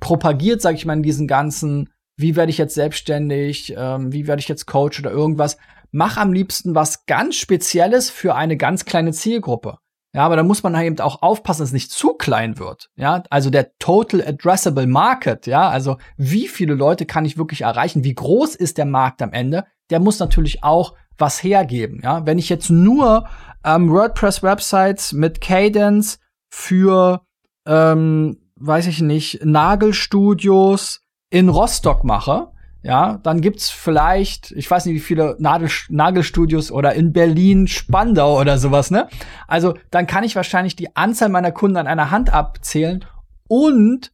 propagiert, 0.00 0.60
sage 0.60 0.76
ich 0.76 0.86
mal, 0.86 0.94
in 0.94 1.02
diesen 1.02 1.26
ganzen 1.26 1.90
wie 2.16 2.34
werde 2.34 2.50
ich 2.50 2.58
jetzt 2.58 2.74
selbstständig, 2.74 3.74
ähm, 3.76 4.12
wie 4.12 4.26
werde 4.26 4.40
ich 4.40 4.48
jetzt 4.48 4.66
Coach 4.66 4.98
oder 4.98 5.10
irgendwas. 5.10 5.58
Mach 5.92 6.16
am 6.16 6.32
liebsten 6.32 6.74
was 6.74 7.06
ganz 7.06 7.36
Spezielles 7.36 8.10
für 8.10 8.34
eine 8.34 8.56
ganz 8.56 8.84
kleine 8.84 9.12
Zielgruppe. 9.12 9.78
Ja, 10.16 10.24
aber 10.24 10.36
da 10.36 10.42
muss 10.42 10.62
man 10.62 10.74
halt 10.74 10.86
eben 10.86 11.00
auch 11.00 11.20
aufpassen, 11.20 11.60
dass 11.60 11.68
es 11.68 11.74
nicht 11.74 11.90
zu 11.90 12.14
klein 12.14 12.58
wird. 12.58 12.88
Ja, 12.96 13.22
also 13.28 13.50
der 13.50 13.76
Total 13.78 14.26
Addressable 14.26 14.86
Market, 14.86 15.46
ja, 15.46 15.68
also 15.68 15.98
wie 16.16 16.48
viele 16.48 16.72
Leute 16.72 17.04
kann 17.04 17.26
ich 17.26 17.36
wirklich 17.36 17.60
erreichen? 17.60 18.02
Wie 18.02 18.14
groß 18.14 18.54
ist 18.54 18.78
der 18.78 18.86
Markt 18.86 19.20
am 19.20 19.34
Ende? 19.34 19.66
Der 19.90 20.00
muss 20.00 20.18
natürlich 20.18 20.64
auch 20.64 20.94
was 21.18 21.42
hergeben. 21.42 22.00
Ja, 22.02 22.24
wenn 22.24 22.38
ich 22.38 22.48
jetzt 22.48 22.70
nur 22.70 23.28
ähm, 23.62 23.90
WordPress-Websites 23.90 25.12
mit 25.12 25.42
Cadence 25.42 26.18
für, 26.48 27.20
ähm, 27.66 28.38
weiß 28.58 28.86
ich 28.86 29.02
nicht, 29.02 29.44
Nagelstudios, 29.44 31.02
in 31.28 31.50
Rostock 31.50 32.04
mache, 32.04 32.52
ja, 32.86 33.18
dann 33.24 33.40
gibt's 33.40 33.68
vielleicht, 33.68 34.52
ich 34.52 34.70
weiß 34.70 34.86
nicht, 34.86 34.94
wie 34.94 35.00
viele 35.00 35.34
Nadel 35.40 35.68
Nagelstudios 35.88 36.70
oder 36.70 36.94
in 36.94 37.12
Berlin, 37.12 37.66
Spandau 37.66 38.40
oder 38.40 38.58
sowas, 38.58 38.92
ne? 38.92 39.08
Also, 39.48 39.74
dann 39.90 40.06
kann 40.06 40.22
ich 40.22 40.36
wahrscheinlich 40.36 40.76
die 40.76 40.94
Anzahl 40.94 41.28
meiner 41.28 41.50
Kunden 41.50 41.78
an 41.78 41.88
einer 41.88 42.12
Hand 42.12 42.32
abzählen 42.32 43.04
und 43.48 44.12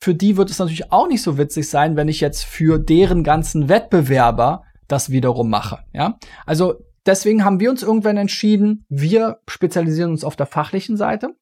für 0.00 0.14
die 0.14 0.36
wird 0.36 0.50
es 0.50 0.60
natürlich 0.60 0.92
auch 0.92 1.08
nicht 1.08 1.22
so 1.22 1.36
witzig 1.36 1.68
sein, 1.68 1.96
wenn 1.96 2.06
ich 2.06 2.20
jetzt 2.20 2.44
für 2.44 2.78
deren 2.78 3.24
ganzen 3.24 3.68
Wettbewerber 3.68 4.62
das 4.86 5.10
wiederum 5.10 5.50
mache, 5.50 5.80
ja? 5.92 6.16
Also, 6.46 6.76
deswegen 7.06 7.44
haben 7.44 7.58
wir 7.58 7.70
uns 7.70 7.82
irgendwann 7.82 8.18
entschieden, 8.18 8.84
wir 8.88 9.40
spezialisieren 9.48 10.12
uns 10.12 10.22
auf 10.22 10.36
der 10.36 10.46
fachlichen 10.46 10.96
Seite. 10.96 11.34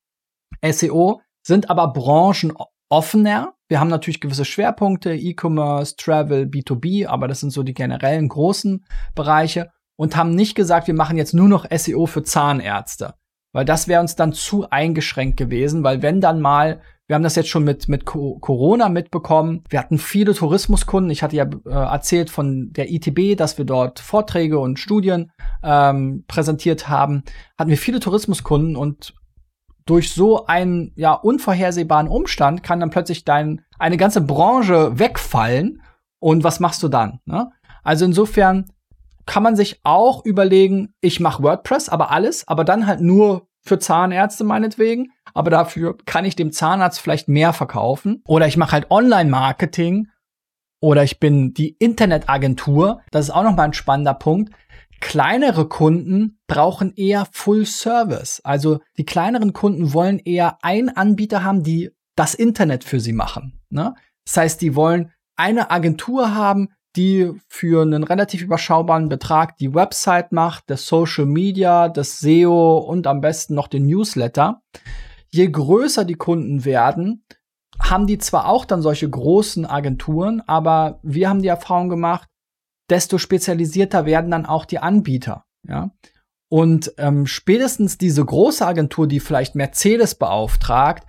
SEO 0.65 1.21
sind 1.43 1.69
aber 1.69 1.93
branchenoffener, 1.93 3.54
wir 3.69 3.81
haben 3.81 3.89
natürlich 3.89 4.21
gewisse 4.21 4.45
Schwerpunkte, 4.45 5.15
E-Commerce, 5.15 5.97
Travel, 5.97 6.45
B2B, 6.45 7.07
aber 7.07 7.29
das 7.29 7.41
sind 7.41 7.51
so 7.51 7.63
die 7.63 7.75
generellen 7.75 8.29
großen 8.29 8.85
Bereiche 9.15 9.71
und 9.97 10.17
haben 10.17 10.35
nicht 10.35 10.55
gesagt, 10.55 10.87
wir 10.87 10.95
machen 10.95 11.17
jetzt 11.17 11.35
nur 11.35 11.49
noch 11.49 11.67
SEO 11.71 12.07
für 12.07 12.23
Zahnärzte, 12.23 13.15
weil 13.53 13.65
das 13.65 13.89
wäre 13.89 14.01
uns 14.01 14.17
dann 14.17 14.33
zu 14.33 14.69
eingeschränkt 14.71 15.37
gewesen, 15.37 15.83
weil 15.83 16.03
wenn 16.03 16.21
dann 16.21 16.41
mal 16.41 16.81
wir 17.07 17.15
haben 17.17 17.23
das 17.23 17.37
jetzt 17.37 17.51
schon 17.51 17.65
mit, 17.65 17.87
mit 17.87 18.07
Corona 18.07 18.89
mitbekommen. 18.89 19.63
Wir 19.69 19.79
hatten 19.79 19.99
viele 19.99 20.33
Tourismuskunden. 20.33 21.11
Ich 21.11 21.23
hatte 21.23 21.37
ja 21.37 21.45
äh, 21.67 21.71
erzählt 21.71 22.31
von 22.31 22.73
der 22.73 22.91
ITB, 22.91 23.37
dass 23.37 23.59
wir 23.59 23.67
dort 23.67 24.01
Vorträge 24.01 24.59
und 24.59 24.79
Studien 24.79 25.31
ähm, 25.63 26.25
präsentiert 26.29 26.89
haben. 26.89 27.23
Hatten 27.59 27.69
wir 27.69 27.77
viele 27.77 28.01
Tourismuskunden 28.01 28.75
und 28.75 29.15
durch 29.87 30.13
so 30.13 30.47
einen 30.47 30.93
ja 30.97 31.13
unvorhersehbaren 31.13 32.09
Umstand 32.09 32.63
kann 32.63 32.81
dann 32.81 32.91
plötzlich 32.91 33.25
dein 33.25 33.63
eine 33.79 33.97
ganze 33.97 34.21
Branche 34.21 34.99
wegfallen 34.99 35.83
und 36.19 36.45
was 36.45 36.61
machst 36.61 36.83
du 36.83 36.89
dann? 36.89 37.21
Ne? 37.27 37.51
Also 37.83 38.05
insofern 38.05 38.67
kann 39.27 39.43
man 39.43 39.57
sich 39.57 39.81
auch 39.85 40.25
überlegen, 40.25 40.95
ich 41.01 41.21
mache 41.21 41.43
WordPress, 41.43 41.89
aber 41.89 42.11
alles, 42.11 42.47
aber 42.49 42.65
dann 42.65 42.87
halt 42.87 43.01
nur 43.01 43.49
für 43.61 43.79
Zahnärzte 43.79 44.45
meinetwegen, 44.45 45.13
aber 45.33 45.51
dafür 45.51 45.97
kann 46.05 46.25
ich 46.25 46.37
dem 46.37 46.53
Zahnarzt 46.53 47.01
vielleicht 47.01 47.29
mehr 47.29 47.53
verkaufen 47.53 48.23
oder 48.27 48.47
ich 48.47 48.57
mache 48.57 48.73
halt 48.73 48.91
Online-Marketing 48.91 50.09
oder 50.81 51.03
ich 51.03 51.19
bin 51.19 51.55
die 51.55 51.71
Internetagentur. 51.79 53.01
Das 53.11 53.27
ist 53.27 53.31
auch 53.31 53.43
noch 53.43 53.57
mal 53.57 53.63
ein 53.63 53.73
spannender 53.73 54.13
Punkt. 54.13 54.53
Kleinere 55.05 55.69
Kunden 55.69 56.39
brauchen 56.47 56.95
eher 56.95 57.27
Full 57.31 57.67
Service. 57.67 58.41
Also 58.43 58.81
die 58.97 59.05
kleineren 59.05 59.53
Kunden 59.53 59.93
wollen 59.93 60.19
eher 60.19 60.57
einen 60.65 60.89
Anbieter 60.89 61.45
haben, 61.45 61.63
die 61.63 61.91
das 62.17 62.35
Internet 62.35 62.85
für 62.85 63.01
sie 63.01 63.13
machen. 63.13 63.61
Ne? 63.69 63.95
Das 64.25 64.39
heißt, 64.39 64.63
die 64.63 64.75
wollen 64.75 65.13
eine 65.37 65.71
Agentur 65.71 66.35
haben, 66.35 66.71
die 66.97 67.31
für 67.49 67.83
einen 67.83 68.03
relativ 68.03 68.41
überschaubaren 68.41 69.11
Betrag 69.11 69.59
die 69.59 69.75
Website 69.75 70.33
macht, 70.33 70.65
das 70.69 70.87
Social 70.87 71.27
Media, 71.27 71.91
das 71.91 72.21
SEO 72.21 72.79
und 72.79 73.07
am 73.07 73.21
besten 73.21 73.55
noch 73.55 73.69
den 73.69 73.85
Newsletter. 73.85 74.63
Je 75.29 75.51
größer 75.51 76.07
die 76.07 76.15
Kunden 76.15 76.65
werden, 76.65 77.27
haben 77.79 78.07
die 78.07 78.17
zwar 78.17 78.49
auch 78.49 78.65
dann 78.65 78.81
solche 78.81 79.11
großen 79.11 79.67
Agenturen, 79.67 80.41
aber 80.47 80.99
wir 81.03 81.29
haben 81.29 81.43
die 81.43 81.49
Erfahrung 81.49 81.91
gemacht, 81.91 82.27
desto 82.91 83.19
spezialisierter 83.19 84.07
werden 84.07 84.31
dann 84.31 84.47
auch 84.47 84.65
die 84.65 84.79
Anbieter. 84.79 85.45
Ja? 85.67 85.91
Und 86.49 86.93
ähm, 86.99 87.27
spätestens 87.27 87.99
diese 87.99 88.25
große 88.25 88.67
Agentur, 88.67 89.09
die 89.09 89.21
vielleicht 89.21 89.55
Mercedes 89.55 90.15
beauftragt, 90.15 91.07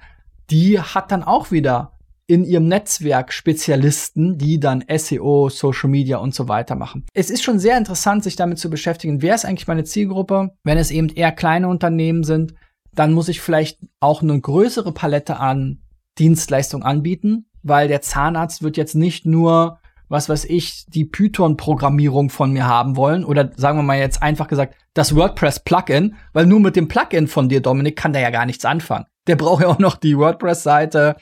die 0.50 0.80
hat 0.80 1.12
dann 1.12 1.24
auch 1.24 1.52
wieder 1.52 1.92
in 2.28 2.44
ihrem 2.44 2.68
Netzwerk 2.68 3.32
Spezialisten, 3.32 4.38
die 4.38 4.60
dann 4.60 4.84
SEO, 4.90 5.50
Social 5.50 5.90
Media 5.90 6.18
und 6.18 6.34
so 6.34 6.48
weiter 6.48 6.76
machen. 6.76 7.06
Es 7.14 7.30
ist 7.30 7.44
schon 7.44 7.60
sehr 7.60 7.78
interessant, 7.78 8.24
sich 8.24 8.36
damit 8.36 8.58
zu 8.58 8.70
beschäftigen, 8.70 9.22
wer 9.22 9.36
ist 9.36 9.46
eigentlich 9.46 9.68
meine 9.68 9.84
Zielgruppe? 9.84 10.52
Wenn 10.64 10.80
es 10.80 10.90
eben 10.90 11.10
eher 11.10 11.32
kleine 11.32 11.68
Unternehmen 11.68 12.24
sind, 12.24 12.56
dann 12.94 13.14
muss 13.14 13.30
ich 13.30 13.42
vielleicht 13.42 13.80
auch 14.00 14.24
eine 14.24 14.40
größere 14.40 14.92
Palette 14.92 15.38
an 15.38 15.84
Dienstleistungen 16.18 16.86
anbieten, 16.86 17.46
weil 17.62 17.88
der 17.88 18.02
Zahnarzt 18.02 18.64
wird 18.64 18.78
jetzt 18.78 18.96
nicht 18.96 19.26
nur 19.26 19.80
was 20.10 20.30
weiß 20.30 20.46
ich, 20.46 20.86
die 20.88 21.06
Python-Programmierung 21.06 22.30
von 22.30 22.52
mir 22.52 22.68
haben 22.68 22.96
wollen 22.96 23.24
oder 23.24 23.52
sagen 23.56 23.78
wir 23.80 23.84
mal 23.84 23.98
jetzt 23.98 24.22
einfach 24.22 24.48
gesagt, 24.48 24.76
das 24.94 25.16
WordPress-Plugin, 25.16 26.16
weil 26.34 26.46
nur 26.46 26.60
mit 26.60 26.76
dem 26.76 26.88
Plugin 26.88 27.28
von 27.28 27.50
dir, 27.50 27.62
Dominik, 27.62 27.96
kann 27.96 28.14
der 28.14 28.22
ja 28.22 28.30
gar 28.30 28.46
nichts 28.46 28.66
anfangen. 28.66 29.06
Der 29.28 29.36
braucht 29.36 29.64
ja 29.64 29.68
auch 29.68 29.80
noch 29.80 29.96
die 29.96 30.18
WordPress-Seite, 30.18 31.16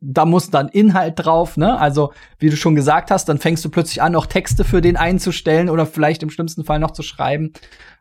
da 0.00 0.24
muss 0.26 0.50
dann 0.50 0.68
Inhalt 0.68 1.14
drauf, 1.16 1.56
ne? 1.56 1.78
Also, 1.78 2.12
wie 2.38 2.50
du 2.50 2.56
schon 2.56 2.74
gesagt 2.74 3.10
hast, 3.10 3.28
dann 3.28 3.38
fängst 3.38 3.64
du 3.64 3.70
plötzlich 3.70 4.02
an, 4.02 4.12
noch 4.12 4.26
Texte 4.26 4.64
für 4.64 4.80
den 4.80 4.96
einzustellen 4.96 5.70
oder 5.70 5.86
vielleicht 5.86 6.22
im 6.22 6.30
schlimmsten 6.30 6.64
Fall 6.64 6.78
noch 6.78 6.90
zu 6.90 7.02
schreiben, 7.02 7.52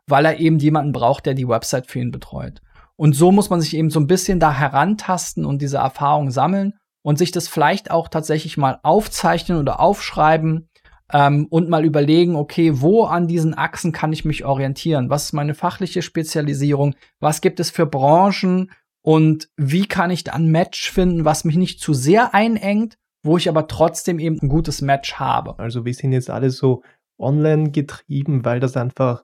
weil 0.06 0.26
er 0.26 0.40
eben 0.40 0.60
jemanden 0.60 0.92
braucht, 0.92 1.26
der 1.26 1.36
die 1.36 1.48
Website 1.48 1.88
für 1.88 2.00
ihn 2.00 2.12
betreut. 2.12 2.62
Und 2.98 3.14
so 3.14 3.32
muss 3.32 3.50
man 3.50 3.62
sich 3.62 3.78
eben 3.78 3.90
so 3.90 4.00
ein 4.00 4.08
bisschen 4.08 4.42
da 4.42 4.52
herantasten 4.52 5.46
und 5.46 5.62
diese 5.62 5.78
Erfahrung 5.78 6.32
sammeln 6.32 6.74
und 7.02 7.18
sich 7.18 7.32
das 7.32 7.48
vielleicht 7.48 7.92
auch 7.92 8.08
tatsächlich 8.08 8.58
mal 8.58 8.80
aufzeichnen 8.84 9.58
oder 9.58 9.80
aufschreiben 9.80 10.70
ähm, 11.12 11.48
und 11.50 11.70
mal 11.70 11.86
überlegen, 11.86 12.36
okay, 12.36 12.82
wo 12.82 13.04
an 13.04 13.28
diesen 13.28 13.58
Achsen 13.58 13.92
kann 13.92 14.14
ich 14.14 14.26
mich 14.26 14.46
orientieren? 14.46 15.10
Was 15.10 15.26
ist 15.26 15.34
meine 15.34 15.56
fachliche 15.56 16.02
Spezialisierung? 16.02 16.96
Was 17.20 17.42
gibt 17.42 17.60
es 17.60 17.72
für 17.72 17.86
Branchen? 17.86 18.72
Und 19.02 19.50
wie 19.58 19.88
kann 19.88 20.12
ich 20.12 20.24
da 20.24 20.34
ein 20.34 20.48
Match 20.48 20.92
finden, 20.92 21.26
was 21.26 21.46
mich 21.46 21.56
nicht 21.56 21.80
zu 21.80 21.94
sehr 21.94 22.34
einengt, 22.34 22.98
wo 23.24 23.38
ich 23.38 23.50
aber 23.50 23.68
trotzdem 23.68 24.20
eben 24.20 24.40
ein 24.42 24.50
gutes 24.50 24.82
Match 24.82 25.16
habe? 25.16 25.58
Also 25.58 25.86
wir 25.86 25.94
sind 25.94 26.12
jetzt 26.12 26.30
alle 26.30 26.50
so 26.50 26.84
online 27.18 27.72
getrieben, 27.72 28.46
weil 28.46 28.60
das 28.60 28.78
einfach 28.78 29.24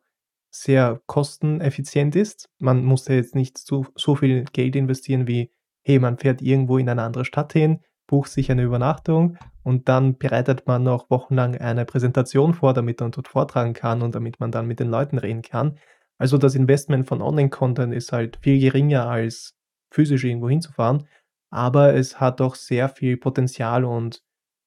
sehr 0.50 1.02
kosteneffizient 1.06 2.16
ist. 2.16 2.50
Man 2.60 2.86
muss 2.86 3.08
ja 3.08 3.16
jetzt 3.16 3.36
nicht 3.36 3.58
so, 3.58 3.86
so 3.96 4.16
viel 4.16 4.46
Geld 4.54 4.76
investieren 4.76 5.28
wie 5.28 5.52
hey, 5.86 6.00
man 6.00 6.18
fährt 6.18 6.42
irgendwo 6.42 6.78
in 6.78 6.90
eine 6.90 7.04
andere 7.04 7.26
Stadt 7.26 7.54
hin, 7.54 7.80
bucht 8.08 8.32
sich 8.32 8.52
eine 8.52 8.64
Übernachtung 8.64 9.38
und 9.64 9.88
dann 9.88 10.18
bereitet 10.18 10.68
man 10.68 10.84
noch 10.84 11.10
wochenlang 11.10 11.56
eine 11.56 11.86
Präsentation 11.86 12.54
vor, 12.54 12.74
damit 12.74 13.00
man 13.00 13.12
dort 13.12 13.28
vortragen 13.28 13.74
kann 13.74 14.02
und 14.02 14.16
damit 14.16 14.40
man 14.40 14.52
dann 14.52 14.68
mit 14.68 14.80
den 14.80 14.90
Leuten 14.90 15.18
reden 15.18 15.42
kann. 15.42 15.78
Also 16.18 16.38
das 16.38 16.56
Investment 16.56 17.08
von 17.08 17.22
Online-Content 17.22 17.94
ist 17.94 18.12
halt 18.12 18.40
viel 18.42 18.60
geringer 18.60 19.08
als 19.08 19.56
physisch 19.92 20.24
irgendwo 20.24 20.50
hinzufahren, 20.50 21.08
aber 21.52 21.94
es 21.94 22.20
hat 22.20 22.42
auch 22.42 22.56
sehr 22.56 22.90
viel 22.90 23.18
Potenzial 23.18 23.86
und 23.86 24.22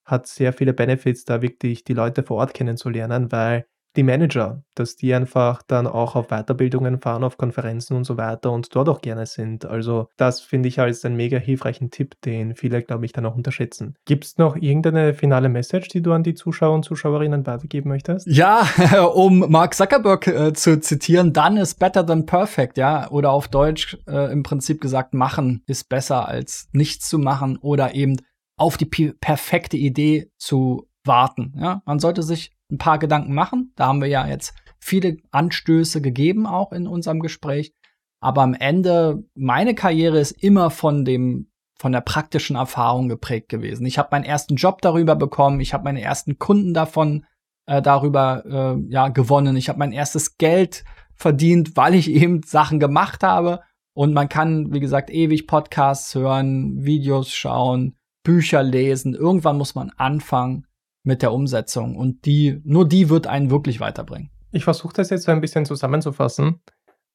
hat 0.05 0.27
sehr 0.27 0.53
viele 0.53 0.73
Benefits, 0.73 1.23
da 1.25 1.41
wirklich 1.41 1.83
die 1.83 1.93
Leute 1.93 2.23
vor 2.23 2.37
Ort 2.37 2.53
kennenzulernen, 2.53 3.31
weil 3.31 3.65
die 3.95 4.03
Manager, 4.03 4.63
dass 4.75 4.95
die 4.95 5.13
einfach 5.13 5.63
dann 5.63 5.87
auch 5.87 6.15
auf 6.15 6.27
Weiterbildungen 6.27 6.99
fahren, 6.99 7.23
auf 7.23 7.37
Konferenzen 7.37 7.95
und 7.95 8.03
so 8.03 8.17
weiter 8.17 8.51
und 8.51 8.73
dort 8.75 8.87
auch 8.87 9.01
gerne 9.01 9.25
sind. 9.25 9.65
Also 9.65 10.07
das 10.17 10.41
finde 10.41 10.69
ich 10.69 10.79
als 10.79 11.03
einen 11.03 11.15
mega 11.15 11.37
hilfreichen 11.37 11.89
Tipp, 11.89 12.15
den 12.21 12.55
viele, 12.55 12.83
glaube 12.83 13.05
ich, 13.05 13.13
dann 13.13 13.25
auch 13.25 13.35
unterschätzen. 13.35 13.95
Gibt 14.05 14.25
es 14.25 14.37
noch 14.37 14.55
irgendeine 14.55 15.13
finale 15.13 15.49
Message, 15.49 15.89
die 15.89 16.01
du 16.01 16.13
an 16.13 16.23
die 16.23 16.35
Zuschauer 16.35 16.75
und 16.75 16.85
Zuschauerinnen 16.85 17.45
weitergeben 17.47 17.89
möchtest? 17.89 18.27
Ja, 18.27 18.67
um 19.13 19.39
Mark 19.49 19.73
Zuckerberg 19.73 20.27
äh, 20.27 20.53
zu 20.53 20.79
zitieren, 20.79 21.33
done 21.33 21.59
is 21.59 21.73
better 21.73 22.05
than 22.05 22.25
perfect, 22.25 22.77
ja. 22.77 23.09
Oder 23.09 23.31
auf 23.31 23.47
Deutsch 23.47 23.97
äh, 24.07 24.31
im 24.31 24.43
Prinzip 24.43 24.81
gesagt, 24.81 25.13
machen 25.13 25.63
ist 25.65 25.89
besser 25.89 26.27
als 26.27 26.69
nichts 26.73 27.09
zu 27.09 27.17
machen 27.17 27.57
oder 27.57 27.95
eben 27.95 28.17
auf 28.55 28.77
die 28.77 28.85
perfekte 28.85 29.77
Idee 29.77 30.31
zu 30.37 30.87
warten. 31.05 31.53
Ja, 31.57 31.81
man 31.85 31.99
sollte 31.99 32.23
sich 32.23 32.51
ein 32.71 32.77
paar 32.77 32.99
Gedanken 32.99 33.33
machen. 33.33 33.73
Da 33.75 33.87
haben 33.87 34.01
wir 34.01 34.07
ja 34.07 34.27
jetzt 34.27 34.53
viele 34.79 35.17
Anstöße 35.31 36.01
gegeben, 36.01 36.45
auch 36.45 36.71
in 36.71 36.87
unserem 36.87 37.19
Gespräch. 37.19 37.73
Aber 38.21 38.41
am 38.41 38.53
Ende, 38.53 39.23
meine 39.35 39.75
Karriere 39.75 40.19
ist 40.19 40.31
immer 40.31 40.71
von 40.71 41.05
dem, 41.05 41.51
von 41.77 41.91
der 41.91 42.01
praktischen 42.01 42.55
Erfahrung 42.55 43.07
geprägt 43.07 43.49
gewesen. 43.49 43.85
Ich 43.85 43.97
habe 43.97 44.09
meinen 44.11 44.25
ersten 44.25 44.55
Job 44.55 44.81
darüber 44.81 45.15
bekommen, 45.15 45.61
ich 45.61 45.73
habe 45.73 45.85
meine 45.85 46.01
ersten 46.01 46.37
Kunden 46.37 46.73
davon 46.73 47.25
äh, 47.65 47.81
darüber 47.81 48.43
äh, 48.45 48.91
ja 48.91 49.07
gewonnen, 49.07 49.55
ich 49.55 49.69
habe 49.69 49.79
mein 49.79 49.93
erstes 49.93 50.37
Geld 50.37 50.83
verdient, 51.15 51.77
weil 51.77 51.95
ich 51.95 52.09
eben 52.09 52.43
Sachen 52.43 52.79
gemacht 52.79 53.23
habe. 53.23 53.61
Und 53.93 54.13
man 54.13 54.29
kann, 54.29 54.73
wie 54.73 54.79
gesagt, 54.79 55.09
ewig 55.09 55.47
Podcasts 55.47 56.15
hören, 56.15 56.85
Videos 56.85 57.31
schauen, 57.31 57.95
Bücher 58.23 58.63
lesen. 58.63 59.13
Irgendwann 59.13 59.57
muss 59.57 59.75
man 59.75 59.91
anfangen 59.97 60.65
mit 61.09 61.21
der 61.21 61.33
Umsetzung. 61.33 61.97
Und 61.97 62.25
die, 62.25 62.61
nur 62.63 62.87
die 62.87 63.09
wird 63.09 63.27
einen 63.27 63.51
wirklich 63.51 63.81
weiterbringen. 63.81 64.29
Ich 64.51 64.63
versuche 64.63 64.93
das 64.93 65.09
jetzt 65.09 65.25
so 65.25 65.31
ein 65.31 65.41
bisschen 65.41 65.65
zusammenzufassen. 65.65 66.61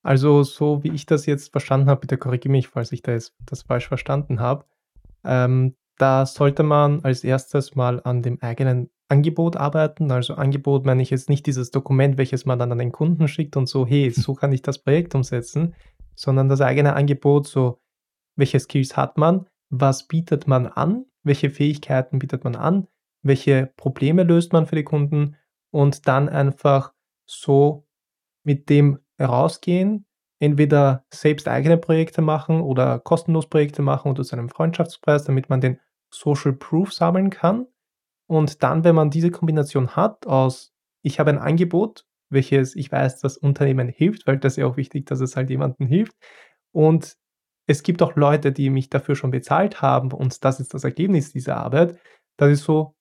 Also, 0.02 0.42
so 0.42 0.85
wie 0.85 0.90
ich 0.90 1.07
das 1.07 1.24
jetzt 1.24 1.50
verstanden 1.50 1.88
habe, 1.88 2.02
bitte 2.02 2.18
korrigiere 2.18 2.52
mich, 2.52 2.68
falls 2.68 2.92
ich 2.92 3.00
das, 3.00 3.33
das 3.46 3.62
falsch 3.62 3.88
verstanden 3.88 4.40
habe. 4.40 4.66
Ähm, 5.24 5.76
da 5.96 6.26
sollte 6.26 6.62
man 6.62 7.00
als 7.04 7.24
erstes 7.24 7.74
mal 7.74 8.02
an 8.04 8.20
dem 8.20 8.42
eigenen 8.42 8.90
Angebot 9.09 9.57
arbeiten. 9.57 10.11
Also 10.11 10.35
Angebot 10.35 10.85
meine 10.85 11.02
ich 11.02 11.11
jetzt 11.11 11.28
nicht 11.28 11.46
dieses 11.46 11.70
Dokument, 11.70 12.18
welches 12.18 12.44
man 12.44 12.59
dann 12.59 12.72
an 12.72 12.78
den 12.78 12.92
Kunden 12.92 13.28
schickt 13.28 13.57
und 13.57 13.68
so, 13.68 13.87
hey, 13.87 14.11
so 14.11 14.35
kann 14.35 14.52
ich 14.52 14.62
das 14.62 14.78
Projekt 14.78 15.14
umsetzen, 15.14 15.74
sondern 16.14 16.48
das 16.48 16.61
eigene 16.61 16.94
Angebot, 16.94 17.46
so, 17.46 17.80
welche 18.37 18.59
Skills 18.59 18.96
hat 18.96 19.16
man, 19.16 19.46
was 19.70 20.07
bietet 20.07 20.46
man 20.46 20.66
an, 20.66 21.07
welche 21.22 21.50
Fähigkeiten 21.50 22.18
bietet 22.18 22.44
man 22.44 22.57
an, 22.57 22.88
welche 23.24 23.72
Probleme 23.76 24.22
löst 24.22 24.52
man 24.52 24.66
für 24.66 24.76
die 24.76 24.84
Kunden 24.84 25.37
und 25.70 26.06
dann 26.06 26.28
einfach 26.28 26.92
so 27.26 27.87
mit 28.44 28.68
dem 28.68 28.98
rausgehen, 29.20 30.06
entweder 30.40 31.04
selbst 31.12 31.48
eigene 31.48 31.78
Projekte 31.78 32.22
machen 32.22 32.60
oder 32.60 32.98
kostenlos 32.98 33.48
Projekte 33.48 33.82
machen 33.82 34.08
unter 34.08 34.24
seinem 34.24 34.48
Freundschaftspreis, 34.48 35.24
damit 35.24 35.48
man 35.48 35.60
den 35.60 35.80
Social 36.12 36.52
Proof 36.52 36.92
sammeln 36.92 37.30
kann. 37.30 37.66
Und 38.26 38.62
dann, 38.62 38.84
wenn 38.84 38.94
man 38.94 39.10
diese 39.10 39.30
Kombination 39.30 39.96
hat 39.96 40.26
aus, 40.26 40.72
ich 41.02 41.18
habe 41.18 41.30
ein 41.30 41.38
Angebot, 41.38 42.06
welches 42.30 42.76
ich 42.76 42.90
weiß, 42.92 43.20
das 43.20 43.37
Unternehmen 43.37 43.88
hilft, 43.88 44.26
weil 44.26 44.38
das 44.38 44.54
ist 44.54 44.56
ja 44.58 44.66
auch 44.66 44.76
wichtig, 44.76 45.06
dass 45.06 45.20
es 45.20 45.37
halt 45.37 45.50
jemandem 45.50 45.87
hilft. 45.87 46.16
Und 46.72 47.16
es 47.66 47.82
gibt 47.82 48.02
auch 48.02 48.16
Leute, 48.16 48.52
die 48.52 48.70
mich 48.70 48.90
dafür 48.90 49.16
schon 49.16 49.30
bezahlt 49.30 49.80
haben 49.80 50.12
und 50.12 50.44
das 50.44 50.60
ist 50.60 50.74
das 50.74 50.84
Ergebnis 50.84 51.32
dieser 51.32 51.56
Arbeit. 51.56 51.98
Das 52.37 52.50
ist 52.50 52.64
so 52.64 52.94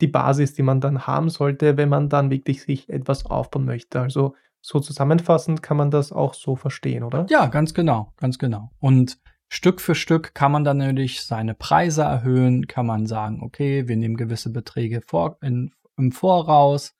die 0.00 0.08
Basis, 0.08 0.54
die 0.54 0.62
man 0.62 0.80
dann 0.80 1.06
haben 1.06 1.28
sollte, 1.28 1.76
wenn 1.76 1.88
man 1.88 2.08
dann 2.08 2.30
wirklich 2.30 2.62
sich 2.62 2.88
etwas 2.88 3.26
aufbauen 3.26 3.64
möchte. 3.64 4.00
Also 4.00 4.34
so 4.60 4.80
zusammenfassend 4.80 5.62
kann 5.62 5.76
man 5.76 5.90
das 5.90 6.10
auch 6.10 6.34
so 6.34 6.56
verstehen, 6.56 7.04
oder? 7.04 7.26
Ja, 7.28 7.46
ganz 7.46 7.74
genau, 7.74 8.12
ganz 8.16 8.38
genau. 8.38 8.70
Und 8.80 9.18
Stück 9.48 9.80
für 9.80 9.94
Stück 9.94 10.34
kann 10.34 10.52
man 10.52 10.64
dann 10.64 10.78
natürlich 10.78 11.22
seine 11.22 11.54
Preise 11.54 12.02
erhöhen, 12.02 12.66
kann 12.66 12.86
man 12.86 13.06
sagen, 13.06 13.42
okay, 13.42 13.86
wir 13.86 13.96
nehmen 13.96 14.16
gewisse 14.16 14.50
Beträge 14.50 15.00
vor, 15.00 15.36
in, 15.42 15.72
im 15.96 16.12
Voraus. 16.12 16.94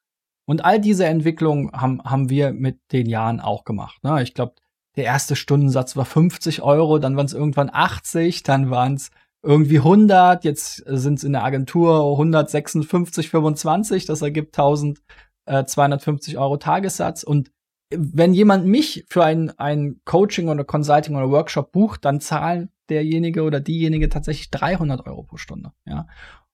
Und 0.46 0.64
all 0.64 0.78
diese 0.78 1.06
Entwicklungen 1.06 1.72
haben, 1.72 2.02
haben 2.04 2.28
wir 2.28 2.52
mit 2.52 2.78
den 2.92 3.06
Jahren 3.06 3.40
auch 3.40 3.64
gemacht. 3.64 4.04
Ne? 4.04 4.22
Ich 4.22 4.34
glaube, 4.34 4.54
der 4.96 5.04
erste 5.04 5.34
Stundensatz 5.34 5.96
war 5.96 6.04
50 6.04 6.62
Euro, 6.62 6.98
dann 6.98 7.16
waren 7.16 7.26
es 7.26 7.32
irgendwann 7.32 7.70
80, 7.72 8.42
dann 8.42 8.70
waren 8.70 8.94
es 8.94 9.10
irgendwie 9.44 9.78
100, 9.78 10.44
jetzt 10.44 10.76
sind 10.86 11.18
es 11.18 11.24
in 11.24 11.32
der 11.32 11.44
Agentur 11.44 12.12
156, 12.12 13.28
25, 13.28 14.06
das 14.06 14.22
ergibt 14.22 14.58
1250 14.58 16.38
Euro 16.38 16.56
Tagessatz. 16.56 17.22
Und 17.22 17.50
wenn 17.90 18.34
jemand 18.34 18.66
mich 18.66 19.04
für 19.08 19.24
ein, 19.24 19.50
ein 19.58 20.00
Coaching 20.04 20.48
oder 20.48 20.64
Consulting 20.64 21.14
oder 21.14 21.30
Workshop 21.30 21.72
bucht, 21.72 22.04
dann 22.04 22.20
zahlt 22.20 22.70
derjenige 22.88 23.42
oder 23.42 23.60
diejenige 23.60 24.08
tatsächlich 24.08 24.50
300 24.50 25.06
Euro 25.06 25.22
pro 25.22 25.36
Stunde. 25.36 25.72
Ja. 25.86 26.06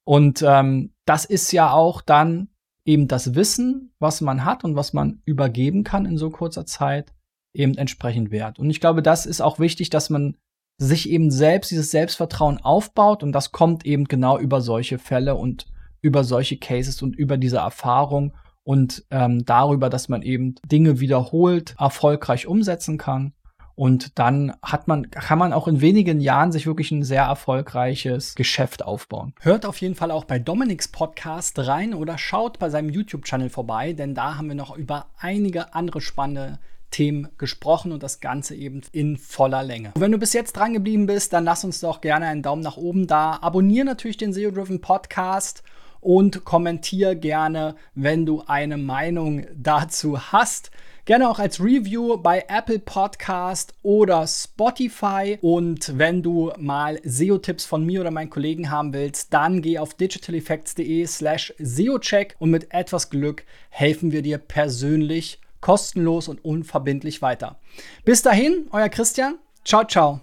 Und 0.05 0.43
ähm, 0.47 0.93
das 1.05 1.25
ist 1.25 1.53
ja 1.53 1.73
auch 1.73 2.03
dann 2.03 2.49
eben 2.85 3.09
das 3.09 3.35
Wissen, 3.35 3.93
was 3.99 4.21
man 4.21 4.45
hat 4.45 4.65
und 4.65 4.75
was 4.75 4.93
man 4.93 5.23
übergeben 5.25 5.85
kann 5.85 6.07
in 6.07 6.19
so 6.19 6.31
kurzer 6.31 6.67
Zeit, 6.67 7.13
eben 7.53 7.77
entsprechend 7.77 8.31
wert. 8.31 8.59
Und 8.59 8.71
ich 8.71 8.81
glaube, 8.81 9.03
das 9.03 9.27
ist 9.27 9.41
auch 9.41 9.59
wichtig, 9.59 9.91
dass 9.91 10.11
man 10.11 10.37
sich 10.81 11.11
eben 11.11 11.31
selbst 11.31 11.71
dieses 11.71 11.91
Selbstvertrauen 11.91 12.57
aufbaut 12.57 13.23
und 13.23 13.33
das 13.33 13.53
kommt 13.53 13.85
eben 13.85 14.05
genau 14.05 14.39
über 14.39 14.63
solche 14.63 14.99
Fälle 14.99 15.35
und 15.35 15.67
über 16.01 16.25
solche 16.25 16.57
Cases 16.57 17.03
und 17.03 17.15
über 17.15 17.37
diese 17.37 17.59
Erfahrung 17.59 18.33
und 18.65 19.05
ähm, 19.11 19.45
darüber, 19.45 19.91
dass 19.91 20.09
man 20.09 20.23
eben 20.23 20.55
Dinge 20.65 20.99
wiederholt, 20.99 21.75
erfolgreich 21.79 22.47
umsetzen 22.47 22.97
kann. 22.97 23.35
Und 23.75 24.19
dann 24.19 24.55
hat 24.63 24.89
man, 24.89 25.11
kann 25.11 25.39
man 25.39 25.53
auch 25.53 25.69
in 25.69 25.83
wenigen 25.83 26.19
Jahren 26.19 26.51
sich 26.51 26.67
wirklich 26.67 26.91
ein 26.93 27.03
sehr 27.03 27.25
erfolgreiches 27.25 28.35
Geschäft 28.35 28.83
aufbauen. 28.83 29.35
Hört 29.41 29.67
auf 29.67 29.79
jeden 29.83 29.95
Fall 29.95 30.11
auch 30.11 30.25
bei 30.25 30.39
Dominiks 30.39 30.89
Podcast 30.89 31.59
rein 31.59 31.93
oder 31.93 32.17
schaut 32.17 32.59
bei 32.59 32.71
seinem 32.71 32.89
YouTube-Channel 32.89 33.51
vorbei, 33.51 33.93
denn 33.93 34.15
da 34.15 34.39
haben 34.39 34.49
wir 34.49 34.55
noch 34.55 34.75
über 34.75 35.09
einige 35.19 35.75
andere 35.75 36.01
spannende 36.01 36.59
Themen 36.91 37.29
gesprochen 37.39 37.93
und 37.93 38.03
das 38.03 38.21
Ganze 38.21 38.55
eben 38.55 38.83
in 38.93 39.17
voller 39.17 39.63
Länge. 39.63 39.93
Wenn 39.97 40.13
du 40.13 40.19
bis 40.19 40.33
jetzt 40.33 40.57
dran 40.57 40.73
geblieben 40.73 41.07
bist, 41.07 41.33
dann 41.33 41.45
lass 41.45 41.65
uns 41.65 41.81
doch 41.81 42.01
gerne 42.01 42.27
einen 42.27 42.43
Daumen 42.43 42.63
nach 42.63 42.77
oben 42.77 43.07
da. 43.07 43.39
Abonniere 43.41 43.87
natürlich 43.87 44.17
den 44.17 44.33
SEO 44.33 44.51
Driven 44.51 44.81
Podcast 44.81 45.63
und 46.01 46.45
kommentiere 46.45 47.17
gerne, 47.17 47.77
wenn 47.95 48.27
du 48.27 48.43
eine 48.47 48.77
Meinung 48.77 49.47
dazu 49.55 50.33
hast. 50.33 50.71
Gerne 51.07 51.29
auch 51.29 51.39
als 51.39 51.61
Review 51.61 52.19
bei 52.19 52.45
Apple 52.49 52.79
Podcast 52.79 53.75
oder 53.83 54.27
Spotify. 54.27 55.39
Und 55.41 55.99
wenn 55.99 56.23
du 56.23 56.53
mal 56.59 57.01
SEO-Tipps 57.03 57.65
von 57.65 57.85
mir 57.85 58.03
oder 58.03 58.11
meinen 58.11 58.31
Kollegen 58.31 58.71
haben 58.71 58.93
willst, 58.93 59.33
dann 59.33 59.63
geh 59.63 59.79
auf 59.79 59.95
digitaleffects.de 59.95 61.07
slash 61.07 61.55
SEO-Check 61.59 62.37
und 62.39 62.51
mit 62.51 62.73
etwas 62.73 63.11
Glück 63.11 63.45
helfen 63.71 64.13
wir 64.13 64.23
dir 64.23 64.39
persönlich 64.39 65.41
kostenlos 65.61 66.29
und 66.29 66.45
unverbindlich 66.45 67.23
weiter. 67.23 67.59
Bis 68.05 68.23
dahin, 68.23 68.69
euer 68.73 68.89
Christian. 68.89 69.39
Ciao, 69.65 69.85
ciao. 69.85 70.21